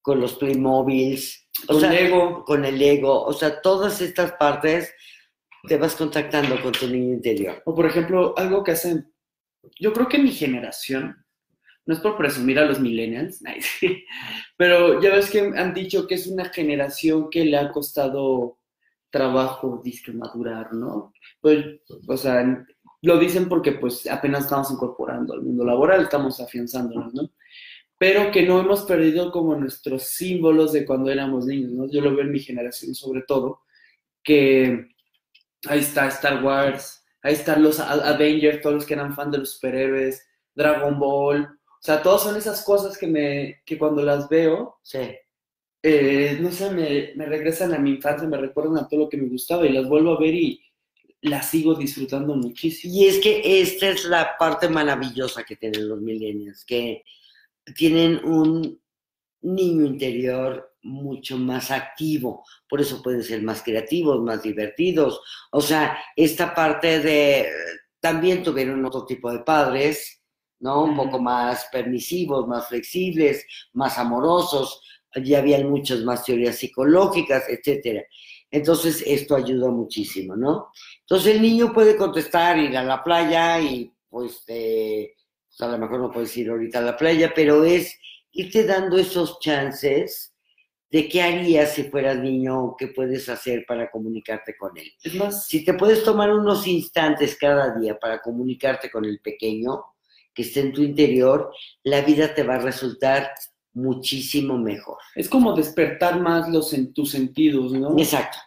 [0.01, 2.45] con los Playmobiles, o Con sea, Lego.
[2.45, 4.93] con el Lego, o sea, todas estas partes
[5.67, 7.61] te vas contactando con tu niño interior.
[7.65, 9.11] O por ejemplo, algo que hacen,
[9.79, 11.24] yo creo que mi generación,
[11.86, 13.41] no es por presumir a los millennials,
[14.57, 18.57] pero ya ves que han dicho que es una generación que le ha costado
[19.11, 21.13] trabajo disque madurar, ¿no?
[21.39, 21.63] Pues,
[22.07, 22.65] o sea,
[23.01, 27.31] lo dicen porque pues apenas estamos incorporando al mundo laboral, estamos afianzándonos, ¿no?
[27.97, 31.89] Pero que no hemos perdido como nuestros símbolos de cuando éramos niños, ¿no?
[31.89, 33.61] Yo lo veo en mi generación sobre todo,
[34.23, 34.88] que
[35.67, 39.53] ahí está Star Wars, ahí están los Avengers, todos los que eran fan de los
[39.53, 41.47] superhéroes, Dragon Ball,
[41.86, 44.99] sea, todas son esas cosas que me, que cuando las veo, Sí.
[45.83, 49.17] eh, no sé, me, me regresan a mi infancia, me recuerdan a todo lo que
[49.17, 50.61] me gustaba y las vuelvo a ver y
[51.21, 52.93] las sigo disfrutando muchísimo.
[52.93, 57.03] Y es que esta es la parte maravillosa que tienen los millennials, que
[57.75, 58.79] tienen un
[59.41, 65.19] niño interior mucho más activo, por eso pueden ser más creativos, más divertidos.
[65.51, 67.47] O sea, esta parte de,
[67.99, 70.21] también tuvieron otro tipo de padres,
[70.60, 70.84] ¿no?
[70.84, 74.82] Un poco más permisivos, más flexibles, más amorosos,
[75.24, 78.03] ya habían muchas más teorías psicológicas, etcétera.
[78.51, 80.72] Entonces, esto ayuda muchísimo, ¿no?
[81.01, 85.14] Entonces, el niño puede contestar, ir a la playa y, pues, eh,
[85.47, 87.97] pues, a lo mejor no puedes ir ahorita a la playa, pero es
[88.32, 90.34] irte dando esos chances
[90.89, 94.91] de qué harías si fueras niño, qué puedes hacer para comunicarte con él.
[95.03, 99.84] Es más, Si te puedes tomar unos instantes cada día para comunicarte con el pequeño
[100.36, 101.51] que esté en tu interior,
[101.83, 103.31] la vida te va a resultar
[103.73, 104.97] muchísimo mejor.
[105.15, 107.97] es como despertar más los en tus sentidos, ¿no?
[107.97, 108.38] Exacto.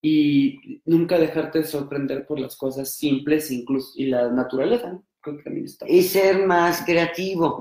[0.00, 5.04] Y nunca dejarte sorprender por las cosas simples incluso y la naturaleza, ¿no?
[5.20, 5.88] Creo que también está.
[5.88, 7.58] Y ser más creativo.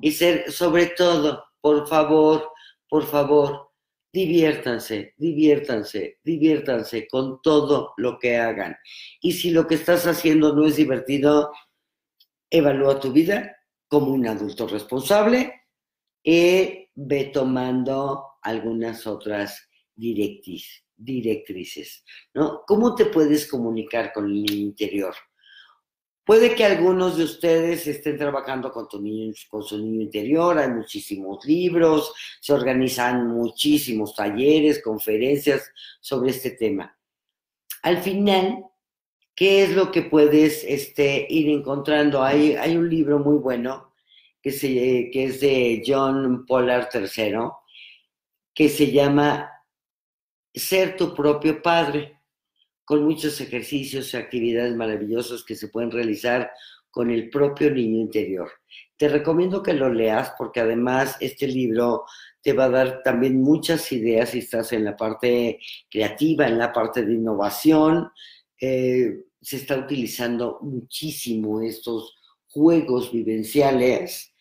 [0.00, 2.52] Y ser, sobre todo, por favor,
[2.88, 3.70] por favor,
[4.12, 8.76] diviértanse, diviértanse, diviértanse con todo lo que hagan.
[9.20, 11.50] Y si lo que estás haciendo no es divertido,
[12.50, 15.62] evalúa tu vida como un adulto responsable
[16.22, 20.84] y ve tomando algunas otras directrices,
[22.34, 22.62] ¿no?
[22.66, 25.14] ¿Cómo te puedes comunicar con el interior?
[26.28, 30.68] Puede que algunos de ustedes estén trabajando con, tu niño, con su niño interior, hay
[30.68, 36.94] muchísimos libros, se organizan muchísimos talleres, conferencias sobre este tema.
[37.82, 38.62] Al final,
[39.38, 42.24] ¿qué es lo que puedes este, ir encontrando?
[42.24, 43.94] Hay, un libro muy bueno
[44.42, 44.50] que,
[45.12, 47.36] es de John Pollard III,
[48.52, 49.48] que se llama
[50.52, 52.20] Ser tu propio padre
[52.84, 56.50] con muchos ejercicios y actividades maravillosas que se pueden realizar
[56.90, 58.50] con el propio niño interior.
[58.96, 62.06] Te recomiendo que lo leas porque además este libro
[62.42, 66.72] te va a dar también muchas ideas si estás en la parte creativa, en la
[66.72, 68.10] parte de innovación.
[68.60, 72.16] Eh, se está utilizando muchísimo estos
[72.48, 74.34] juegos vivenciales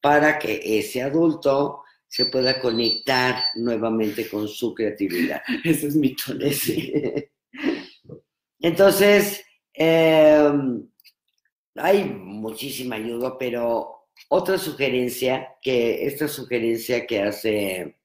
[0.00, 5.40] para que ese adulto se pueda conectar nuevamente con su creatividad.
[5.64, 6.44] Ese es mi tono.
[8.60, 9.42] Entonces,
[9.72, 10.86] em,
[11.76, 17.96] hay muchísima ayuda, pero otra sugerencia, que esta sugerencia que hace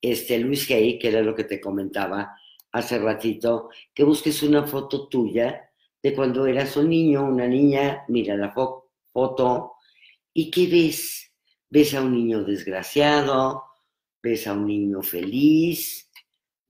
[0.00, 2.36] este Luis Hay, que era lo que te comentaba
[2.72, 5.70] hace ratito, que busques una foto tuya
[6.02, 9.74] de cuando eras un niño, una niña, mira la foto
[10.32, 11.32] y ¿qué ves?
[11.70, 13.64] Ves a un niño desgraciado,
[14.22, 16.10] ves a un niño feliz,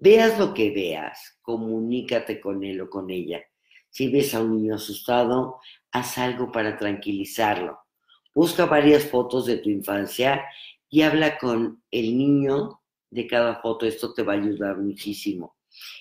[0.04, 3.40] Veas lo que veas, comunícate con él o con ella.
[3.88, 5.60] Si ves a un niño asustado,
[5.92, 7.78] haz algo para tranquilizarlo.
[8.34, 10.44] Busca varias fotos de tu infancia
[10.88, 12.80] y habla con el niño
[13.10, 13.86] de cada foto.
[13.86, 15.54] Esto te va a ayudar muchísimo.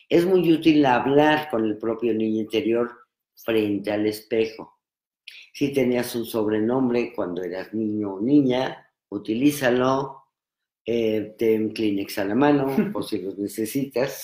[0.08, 2.92] Es muy útil hablar con el propio niño interior
[3.36, 4.80] frente al espejo.
[5.54, 10.22] Si tenías un sobrenombre cuando eras niño o niña, utilízalo
[10.86, 14.24] eh, ten Kleenex a la mano por si los necesitas.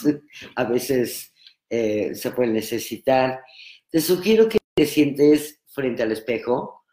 [0.56, 1.34] A veces
[1.70, 3.42] eh, se pueden necesitar.
[3.90, 6.84] Te sugiero que te sientes frente al espejo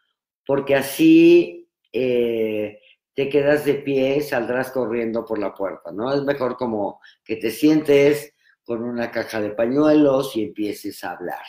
[0.45, 2.79] porque así eh,
[3.15, 6.13] te quedas de pie, saldrás corriendo por la puerta, ¿no?
[6.13, 8.34] Es mejor como que te sientes
[8.65, 11.43] con una caja de pañuelos y empieces a hablar.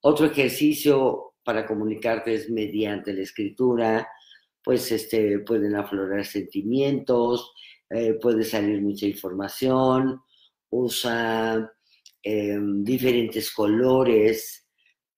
[0.00, 4.08] Otro ejercicio para comunicarte es mediante la escritura,
[4.62, 7.52] pues este, pueden aflorar sentimientos,
[7.90, 10.20] eh, puede salir mucha información,
[10.70, 11.72] usa
[12.22, 14.66] em, diferentes colores,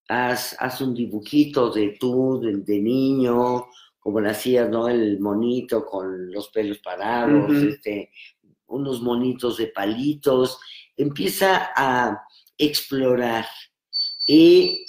[0.09, 3.67] haz, un dibujito de tú, de, niño,
[3.99, 4.89] como lo hacías, ¿no?
[4.89, 8.11] El monito con los pelos parados, este,
[8.67, 10.61] unos monitos de palitos,
[10.99, 12.23] empieza a
[12.59, 13.47] explorar
[14.27, 14.85] y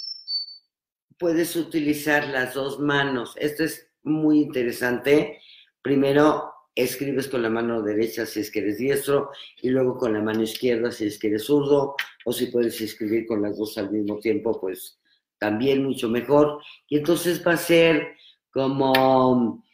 [1.18, 3.34] puedes utilizar las dos manos.
[3.36, 5.40] Esto es muy interesante.
[5.80, 9.30] Primero, escribes con la mano derecha si es que eres diestro
[9.62, 11.94] y luego con la mano izquierda si es que eres zurdo
[12.24, 14.98] o si puedes escribir con las dos al mismo tiempo, pues
[15.38, 16.62] también mucho mejor.
[16.88, 18.16] Y entonces va a ser
[18.52, 19.64] como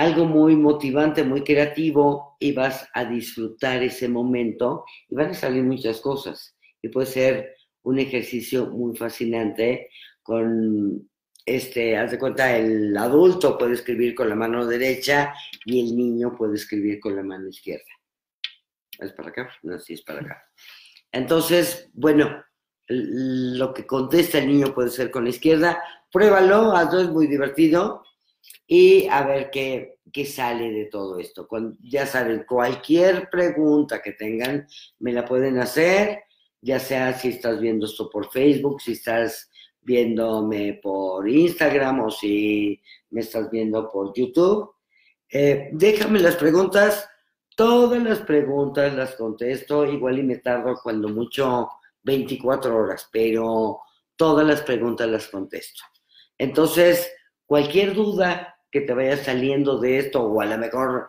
[0.00, 5.62] algo muy motivante, muy creativo y vas a disfrutar ese momento y van a salir
[5.62, 6.56] muchas cosas.
[6.80, 9.90] Y puede ser un ejercicio muy fascinante
[10.22, 11.06] con
[11.44, 15.34] este, haz de cuenta, el adulto puede escribir con la mano derecha
[15.66, 17.92] y el niño puede escribir con la mano izquierda.
[18.98, 19.50] ¿Es para acá?
[19.62, 20.42] No, sí, es para acá.
[21.12, 22.42] Entonces, bueno,
[22.88, 25.82] lo que contesta el niño puede ser con la izquierda.
[26.10, 28.02] Pruébalo, hazlo, es muy divertido.
[28.66, 31.48] Y a ver qué, qué sale de todo esto.
[31.82, 34.66] ya saben, cualquier pregunta que tengan,
[34.98, 36.24] me la pueden hacer,
[36.60, 39.50] ya sea si estás viendo esto por Facebook, si estás
[39.82, 42.80] viéndome por Instagram o si
[43.10, 44.74] me estás viendo por YouTube.
[45.28, 47.08] Eh, déjame las preguntas,
[47.56, 51.68] todas las preguntas las contesto, igual y me tardo cuando mucho
[52.02, 53.80] 24 horas, pero
[54.16, 55.82] todas las preguntas las contesto.
[56.36, 57.10] Entonces,
[57.50, 61.08] cualquier duda que te vaya saliendo de esto, o a lo mejor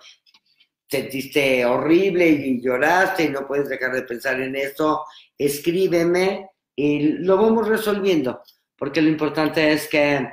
[0.90, 5.06] sentiste horrible y lloraste y no puedes dejar de pensar en esto,
[5.38, 8.42] escríbeme y lo vamos resolviendo
[8.76, 10.30] porque lo importante es que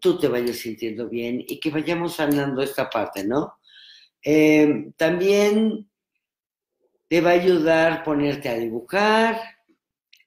[0.00, 3.54] tú te vayas sintiendo bien y que vayamos sanando esta parte, ¿no?
[4.24, 5.90] Eh, también
[7.08, 9.40] te va a ayudar ponerte a dibujar,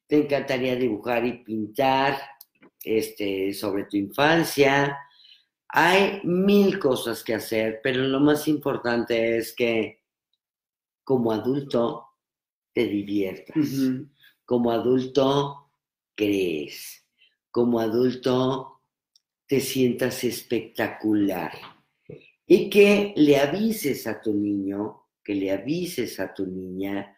[0.05, 2.19] te encantaría dibujar y pintar
[2.85, 4.97] este, sobre tu infancia.
[5.67, 10.01] Hay mil cosas que hacer, pero lo más importante es que
[11.03, 12.07] como adulto
[12.73, 13.55] te diviertas,
[14.45, 15.69] como adulto
[16.15, 17.05] crees,
[17.51, 18.81] como adulto
[19.47, 21.51] te sientas espectacular.
[22.47, 27.15] Y que le avises a tu niño, que le avises a tu niña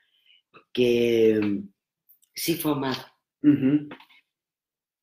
[0.71, 1.69] que mm,
[2.33, 3.03] sí fue amado.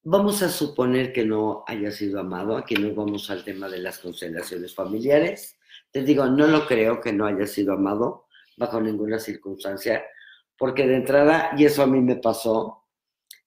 [0.07, 3.99] Vamos a suponer que no haya sido amado, aquí nos vamos al tema de las
[3.99, 5.59] constelaciones familiares.
[5.91, 8.27] Te digo, no lo creo que no haya sido amado
[8.57, 10.05] bajo ninguna circunstancia,
[10.59, 12.85] porque de entrada, y eso a mí me pasó,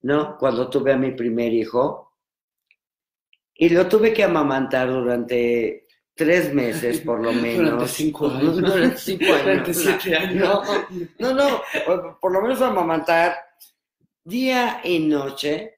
[0.01, 0.35] ¿no?
[0.37, 2.15] Cuando tuve a mi primer hijo,
[3.53, 7.69] y lo tuve que amamantar durante tres meses por lo menos.
[7.71, 8.55] Durante cinco años.
[8.61, 9.43] Durante cinco años.
[9.43, 10.59] Durante siete años.
[11.19, 13.35] No, no, no, por- por lo menos amamantar
[14.23, 15.76] día y noche.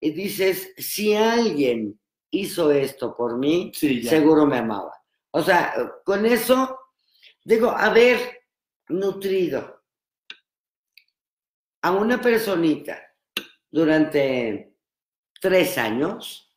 [0.00, 4.92] Y dices, si alguien hizo esto por mí, Sí, seguro me amaba.
[5.32, 6.78] O sea, con eso,
[7.44, 8.18] digo, haber
[8.88, 9.82] nutrido
[11.82, 13.00] a una personita
[13.70, 14.74] durante
[15.40, 16.52] tres años,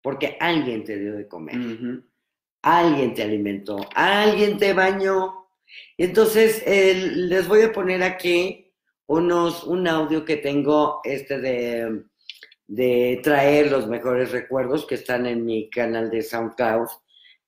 [0.00, 2.02] porque alguien te dio de comer
[2.64, 5.48] alguien te alimentó, alguien te bañó.
[5.98, 8.72] Entonces, eh, les voy a poner aquí
[9.06, 12.04] unos, un audio que tengo este de,
[12.66, 16.88] de traer los mejores recuerdos que están en mi canal de SoundCloud,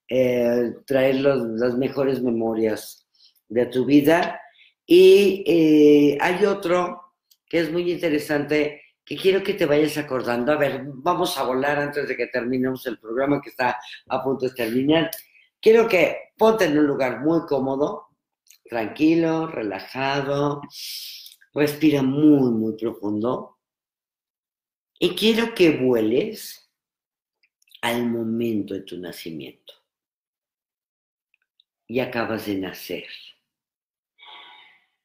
[0.09, 3.07] eh, traer los- las mejores memorias
[3.49, 4.41] de tu vida.
[4.87, 7.15] Y eh, hay otro
[7.49, 10.53] que es muy interesante que quiero que te vayas acordando.
[10.53, 14.47] A ver, vamos a volar antes de que terminemos el programa que está a punto
[14.47, 15.11] de terminar.
[15.61, 18.09] Quiero que ponte en un lugar muy cómodo,
[18.65, 20.61] tranquilo, relajado,
[21.55, 23.56] respira muy, muy profundo.
[24.99, 26.71] Y quiero que vueles
[27.83, 29.75] al momento de tu nacimiento.
[31.87, 33.09] Y acabas de nacer.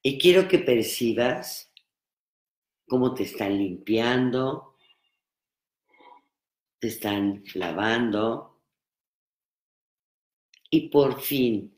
[0.02, 1.72] Y quiero que percibas
[2.88, 4.78] cómo te están limpiando,
[6.80, 8.60] te están lavando,
[10.72, 11.78] y por fin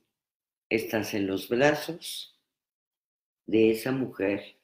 [0.69, 2.39] estás en los brazos
[3.45, 4.57] de esa mujer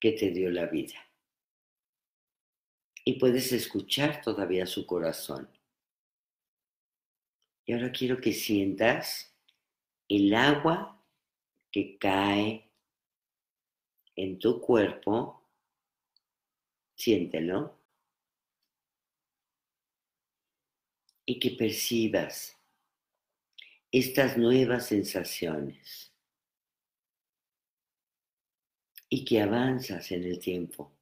[0.00, 1.03] que te dio la vida.
[3.04, 5.48] Y puedes escuchar todavía su corazón.
[7.66, 9.34] Y ahora quiero que sientas
[10.08, 11.02] el agua
[11.70, 12.70] que cae
[14.16, 15.42] en tu cuerpo.
[16.94, 17.78] Siéntelo.
[21.26, 22.56] Y que percibas
[23.90, 26.12] estas nuevas sensaciones
[29.08, 30.92] y que avanzas en el tiempo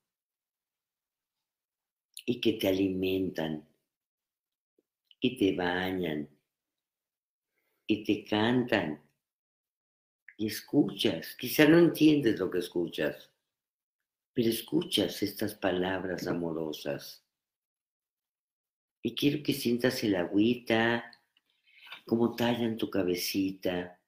[2.24, 3.66] y que te alimentan
[5.20, 6.28] y te bañan
[7.86, 9.02] y te cantan
[10.36, 11.36] y escuchas.
[11.36, 13.30] Quizá no entiendes lo que escuchas,
[14.32, 17.24] pero escuchas estas palabras amorosas.
[19.02, 21.04] Y quiero que sientas el agüita,
[22.06, 24.00] cómo tallan tu cabecita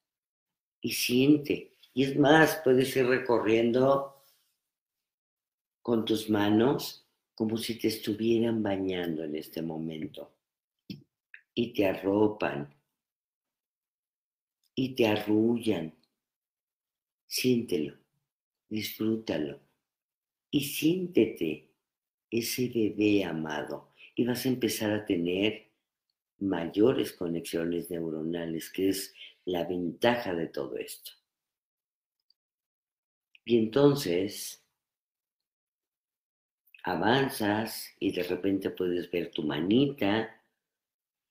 [0.81, 1.77] y siente.
[1.93, 4.23] Y es más, puedes ir recorriendo
[5.81, 7.04] con tus manos
[7.35, 10.31] como si te estuvieran bañando en este momento.
[11.53, 12.73] Y te arropan.
[14.73, 15.93] Y te arrullan.
[17.27, 17.97] Siéntelo,
[18.69, 19.59] disfrútalo.
[20.49, 21.69] Y siéntete
[22.31, 23.91] ese bebé amado.
[24.15, 25.69] Y vas a empezar a tener
[26.39, 29.13] mayores conexiones neuronales, que es
[29.43, 31.11] la ventaja de todo esto.
[33.43, 34.64] Y entonces
[36.85, 40.39] avanzas y de repente puedes ver tu manita,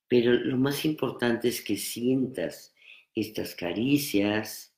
[0.08, 2.74] pero lo más importante es que sientas
[3.14, 4.74] estas caricias,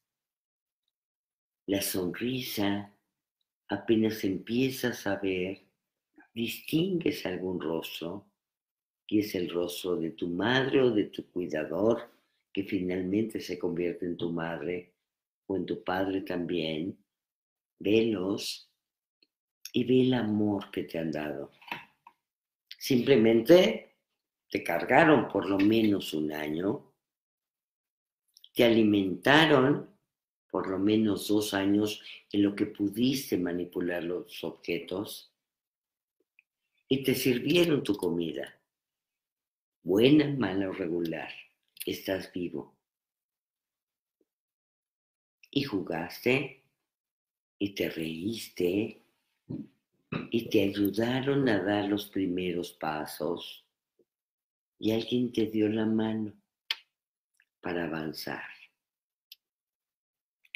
[1.67, 2.95] la sonrisa,
[3.69, 5.63] apenas empiezas a ver,
[6.35, 8.27] distingues algún rostro,
[9.07, 12.11] que es el rostro de tu madre o de tu cuidador,
[12.53, 14.93] que finalmente se convierte en tu madre
[15.47, 16.99] o en tu padre también.
[17.79, 18.66] Velos
[19.73, 21.53] y ve el amor que te han dado.
[22.79, 23.97] Simplemente
[24.49, 26.93] te cargaron por lo menos un año,
[28.55, 29.91] te alimentaron
[30.51, 32.03] por lo menos dos años
[32.33, 35.33] en lo que pudiste manipular los objetos
[36.89, 38.59] y te sirvieron tu comida.
[39.83, 41.31] Buena, mala o regular,
[41.85, 42.75] estás vivo.
[45.51, 46.65] Y jugaste
[47.59, 49.06] y te reíste
[50.11, 53.65] y te ayudaron a dar los primeros pasos
[54.79, 56.33] y alguien te dio la mano
[57.61, 58.45] para avanzar.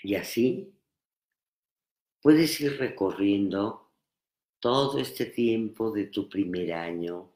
[0.03, 0.73] Y así
[2.21, 3.91] puedes ir recorriendo
[4.61, 7.31] todo este tiempo de tu primer año,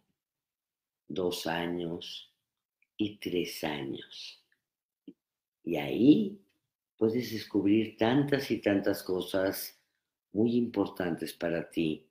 [1.09, 2.31] dos años
[2.97, 4.43] y tres años.
[5.65, 6.39] Y ahí
[6.97, 9.81] puedes descubrir tantas y tantas cosas
[10.35, 12.07] muy importantes para ti,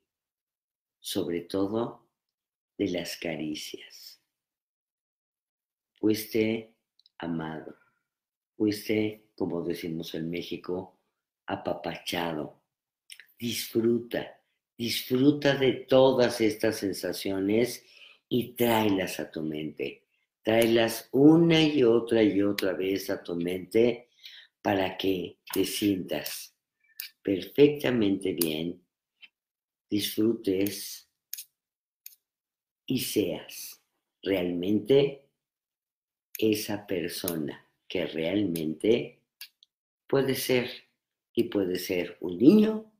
[0.98, 2.08] sobre todo
[2.76, 4.20] de las caricias.
[5.92, 6.74] Fuiste
[7.18, 7.76] amado,
[8.56, 10.98] fuiste, como decimos en México,
[11.46, 12.62] apapachado.
[13.38, 14.40] Disfruta,
[14.76, 17.84] disfruta de todas estas sensaciones
[18.28, 20.06] y tráelas a tu mente.
[20.42, 24.08] Tráelas una y otra y otra vez a tu mente
[24.62, 26.53] para que te sientas
[27.24, 28.84] perfectamente bien,
[29.88, 31.08] disfrutes
[32.84, 33.82] y seas
[34.22, 35.24] realmente
[36.38, 39.20] esa persona que realmente
[40.06, 40.70] puede ser
[41.32, 42.92] y puede ser un niño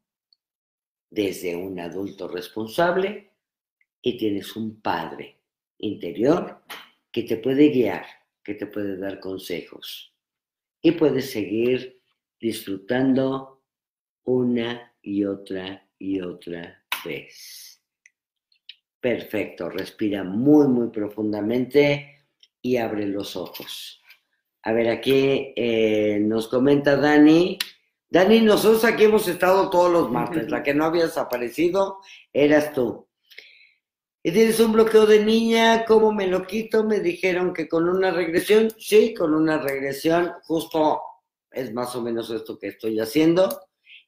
[1.11, 3.31] desde un adulto responsable
[4.01, 5.37] y tienes un padre
[5.79, 6.63] interior
[7.13, 8.07] que te puede guiar,
[8.43, 10.15] que te puede dar consejos
[10.81, 12.01] y puedes seguir
[12.41, 13.54] disfrutando
[14.25, 17.83] una y otra y otra vez.
[19.01, 22.27] Perfecto, respira muy, muy profundamente
[22.63, 24.03] y abre los ojos.
[24.63, 27.59] A ver, aquí eh, nos comenta Dani.
[28.09, 30.51] Dani, nosotros aquí hemos estado todos los martes.
[30.51, 31.99] La que no habías aparecido
[32.33, 33.07] eras tú.
[34.23, 36.83] Y tienes un bloqueo de niña, ¿cómo me lo quito?
[36.83, 40.99] Me dijeron que con una regresión, sí, con una regresión, justo
[41.51, 43.51] es más o menos esto que estoy haciendo.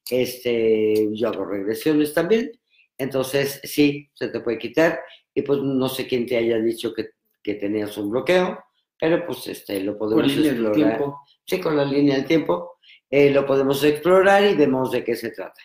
[0.08, 2.52] Este, yo hago regresiones también,
[2.96, 5.00] entonces sí, se te puede quitar.
[5.34, 7.10] Y pues no sé quién te haya dicho que,
[7.42, 8.58] que tenías un bloqueo,
[8.98, 11.00] pero pues este, lo podemos explorar.
[11.44, 12.78] Sí, con la línea del tiempo,
[13.10, 15.60] eh, lo podemos explorar y vemos de qué se trata.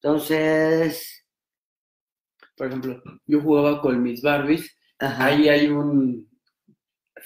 [0.00, 1.26] Entonces,
[2.56, 6.28] por ejemplo, yo jugaba con mis Barbies, ahí hay un...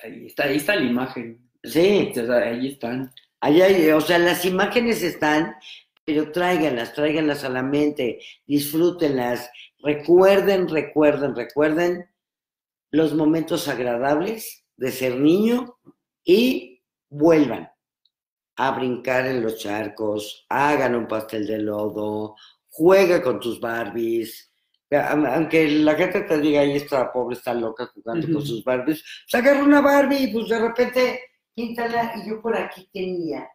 [0.02, 1.50] Ahí está, ahí está la imagen.
[1.64, 2.12] Sí.
[2.16, 3.12] ahí están.
[3.40, 5.54] Ahí hay, o sea, las imágenes están,
[6.04, 12.06] pero tráiganlas, tráiganlas a la mente, disfrútenlas, recuerden, recuerden, recuerden
[12.90, 15.78] los momentos agradables de ser niño
[16.24, 17.70] y vuelvan
[18.56, 22.36] a brincar en los charcos, hagan un pastel de lodo,
[22.68, 24.52] juega con tus Barbies,
[24.90, 29.42] aunque la gente te diga, ahí está, pobre, está loca jugando con sus Barbies, pues
[29.42, 31.20] agarra una Barbie y pues de repente,
[31.54, 32.12] quítala.
[32.16, 33.48] Y yo por aquí tenía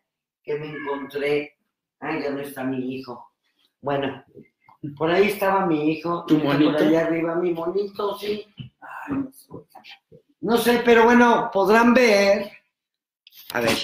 [0.43, 1.56] que me encontré,
[1.99, 3.31] ay, ya no está mi hijo.
[3.81, 4.23] Bueno,
[4.97, 6.25] por ahí estaba mi hijo.
[6.27, 6.73] ¿Tu monito?
[6.73, 8.45] Por allá arriba, mi monito, sí.
[10.41, 12.51] no sé, pero bueno, podrán ver.
[13.53, 13.77] A ver,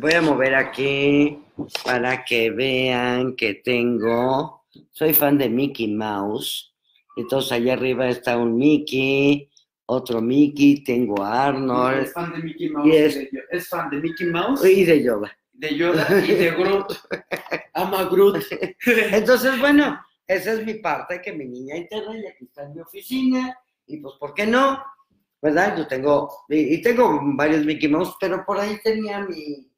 [0.00, 1.38] voy a mover aquí
[1.84, 4.64] para que vean que tengo.
[4.90, 6.74] Soy fan de Mickey Mouse.
[7.16, 9.48] Entonces allá arriba está un Mickey,
[9.86, 11.98] otro Mickey, tengo a Arnold.
[11.98, 12.86] Es fan de Mickey Mouse.
[12.86, 14.64] Y es, es, fan de Mickey Mouse.
[14.64, 15.36] Y de Yoda.
[15.54, 16.92] De Yoda y de Groot.
[17.74, 18.42] Ama Groot.
[18.86, 22.80] Entonces, bueno, esa es mi parte, que mi niña interna y aquí está en mi
[22.80, 23.58] oficina.
[23.86, 24.82] Y pues, ¿por qué no?
[25.40, 25.76] ¿Verdad?
[25.76, 29.70] Yo tengo, y, y tengo varios Mickey Mouse, pero por ahí tenía mi,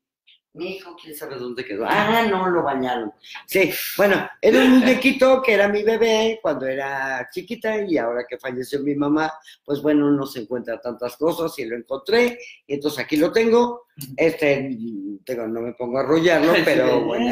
[0.56, 1.84] mi hijo, quién sabe dónde quedó.
[1.86, 3.12] Ah, no, lo bañaron.
[3.46, 8.38] Sí, bueno, era un muñequito que era mi bebé cuando era chiquita y ahora que
[8.38, 9.30] falleció mi mamá,
[9.64, 13.86] pues bueno, no se encuentra tantas cosas y lo encontré y entonces aquí lo tengo.
[14.16, 14.76] Este,
[15.24, 17.30] tengo, no me pongo a arrollarlo, pero bueno.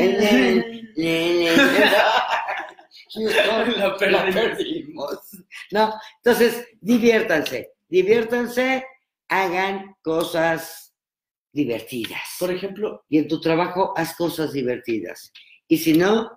[4.10, 5.18] la perdimos.
[5.70, 8.84] No, entonces, diviértanse, diviértanse,
[9.28, 10.83] hagan cosas
[11.54, 12.20] divertidas.
[12.38, 15.32] Por ejemplo, y en tu trabajo haz cosas divertidas.
[15.66, 16.30] Y si no,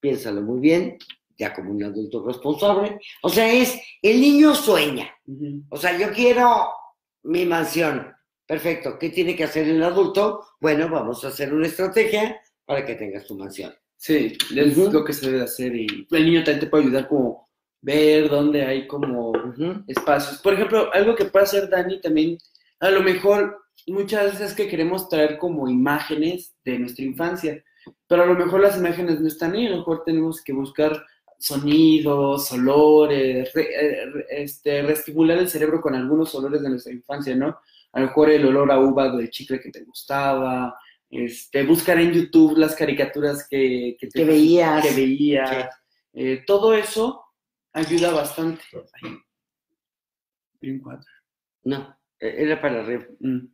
[0.00, 0.96] piénsalo muy bien,
[1.36, 2.98] ya como un adulto responsable.
[3.22, 5.10] O sea, es, el niño sueña.
[5.68, 6.68] O sea, yo quiero
[7.24, 8.12] mi mansión.
[8.46, 8.98] Perfecto.
[8.98, 10.46] ¿Qué tiene que hacer el adulto?
[10.60, 13.72] Bueno, vamos a hacer una estrategia para que tengas tu mansión.
[13.96, 17.50] Sí, es lo que se debe hacer y el niño también te puede ayudar como
[17.82, 19.32] ver dónde hay como
[19.86, 20.40] espacios.
[20.40, 22.38] Por ejemplo, algo que puede hacer Dani también,
[22.80, 23.56] a lo mejor
[23.86, 27.64] muchas veces que queremos traer como imágenes de nuestra infancia,
[28.06, 31.04] pero a lo mejor las imágenes no están ahí, a lo mejor tenemos que buscar
[31.38, 37.58] sonidos, olores, eh, este, reestimular el cerebro con algunos olores de nuestra infancia, ¿no?
[37.92, 40.78] A lo mejor el olor a uva del chicle que te gustaba,
[41.08, 44.86] este, buscar en YouTube las caricaturas que, que, te, veías.
[44.86, 45.68] Que veías.
[46.12, 47.24] Eh, todo eso
[47.72, 48.62] ayuda bastante.
[51.64, 53.06] No, e-, era para arriba.
[53.18, 53.46] Mm.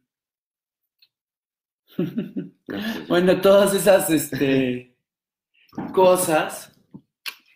[1.99, 2.77] No,
[3.09, 4.97] Bueno, todas esas este,
[5.95, 6.73] cosas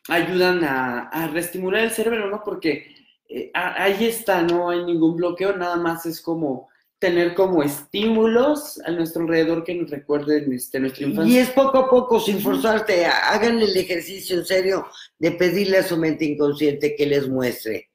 [0.08, 2.42] ayudan a, a reestimular el cerebro, ¿no?
[2.44, 2.94] Porque
[3.28, 6.68] eh, ahí está, no hay ningún bloqueo, nada más es como
[6.98, 11.42] tener como estímulos a nuestro alrededor que nos recuerden este, nuestra Y infancia.
[11.42, 13.06] es poco a poco, sin forzarte.
[13.06, 14.86] Hagan el ejercicio en serio
[15.18, 17.88] de pedirle a su mente inconsciente que les muestre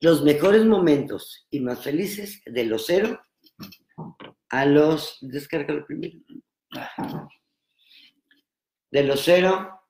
[0.00, 3.18] los mejores momentos y más felices de los cero
[4.52, 5.18] a los.
[5.20, 6.18] Descárgalo primero.
[8.90, 9.80] De los cero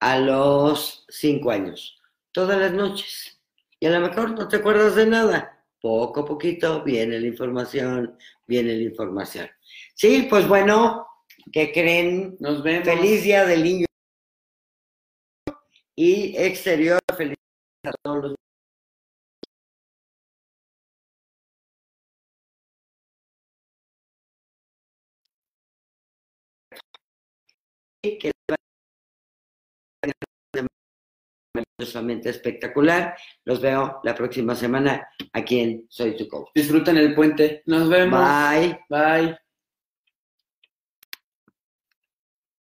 [0.00, 2.00] a los cinco años.
[2.32, 3.40] Todas las noches.
[3.80, 5.50] Y a lo mejor no te acuerdas de nada.
[5.80, 9.50] Poco a poquito viene la información, viene la información.
[9.94, 11.06] Sí, pues bueno,
[11.52, 12.36] ¿qué creen?
[12.40, 12.88] Nos vemos.
[12.88, 13.86] Feliz Día del Niño
[15.94, 17.00] y exterior.
[17.16, 17.36] Feliz
[17.84, 18.34] a todos los
[28.12, 28.32] que
[31.54, 33.16] maravillosamente espectacular.
[33.44, 36.50] Los veo la próxima semana aquí en Soy tu Coach.
[36.54, 37.62] Disfruten el puente.
[37.66, 38.20] Nos vemos.
[38.20, 38.78] Bye.
[38.88, 39.36] Bye.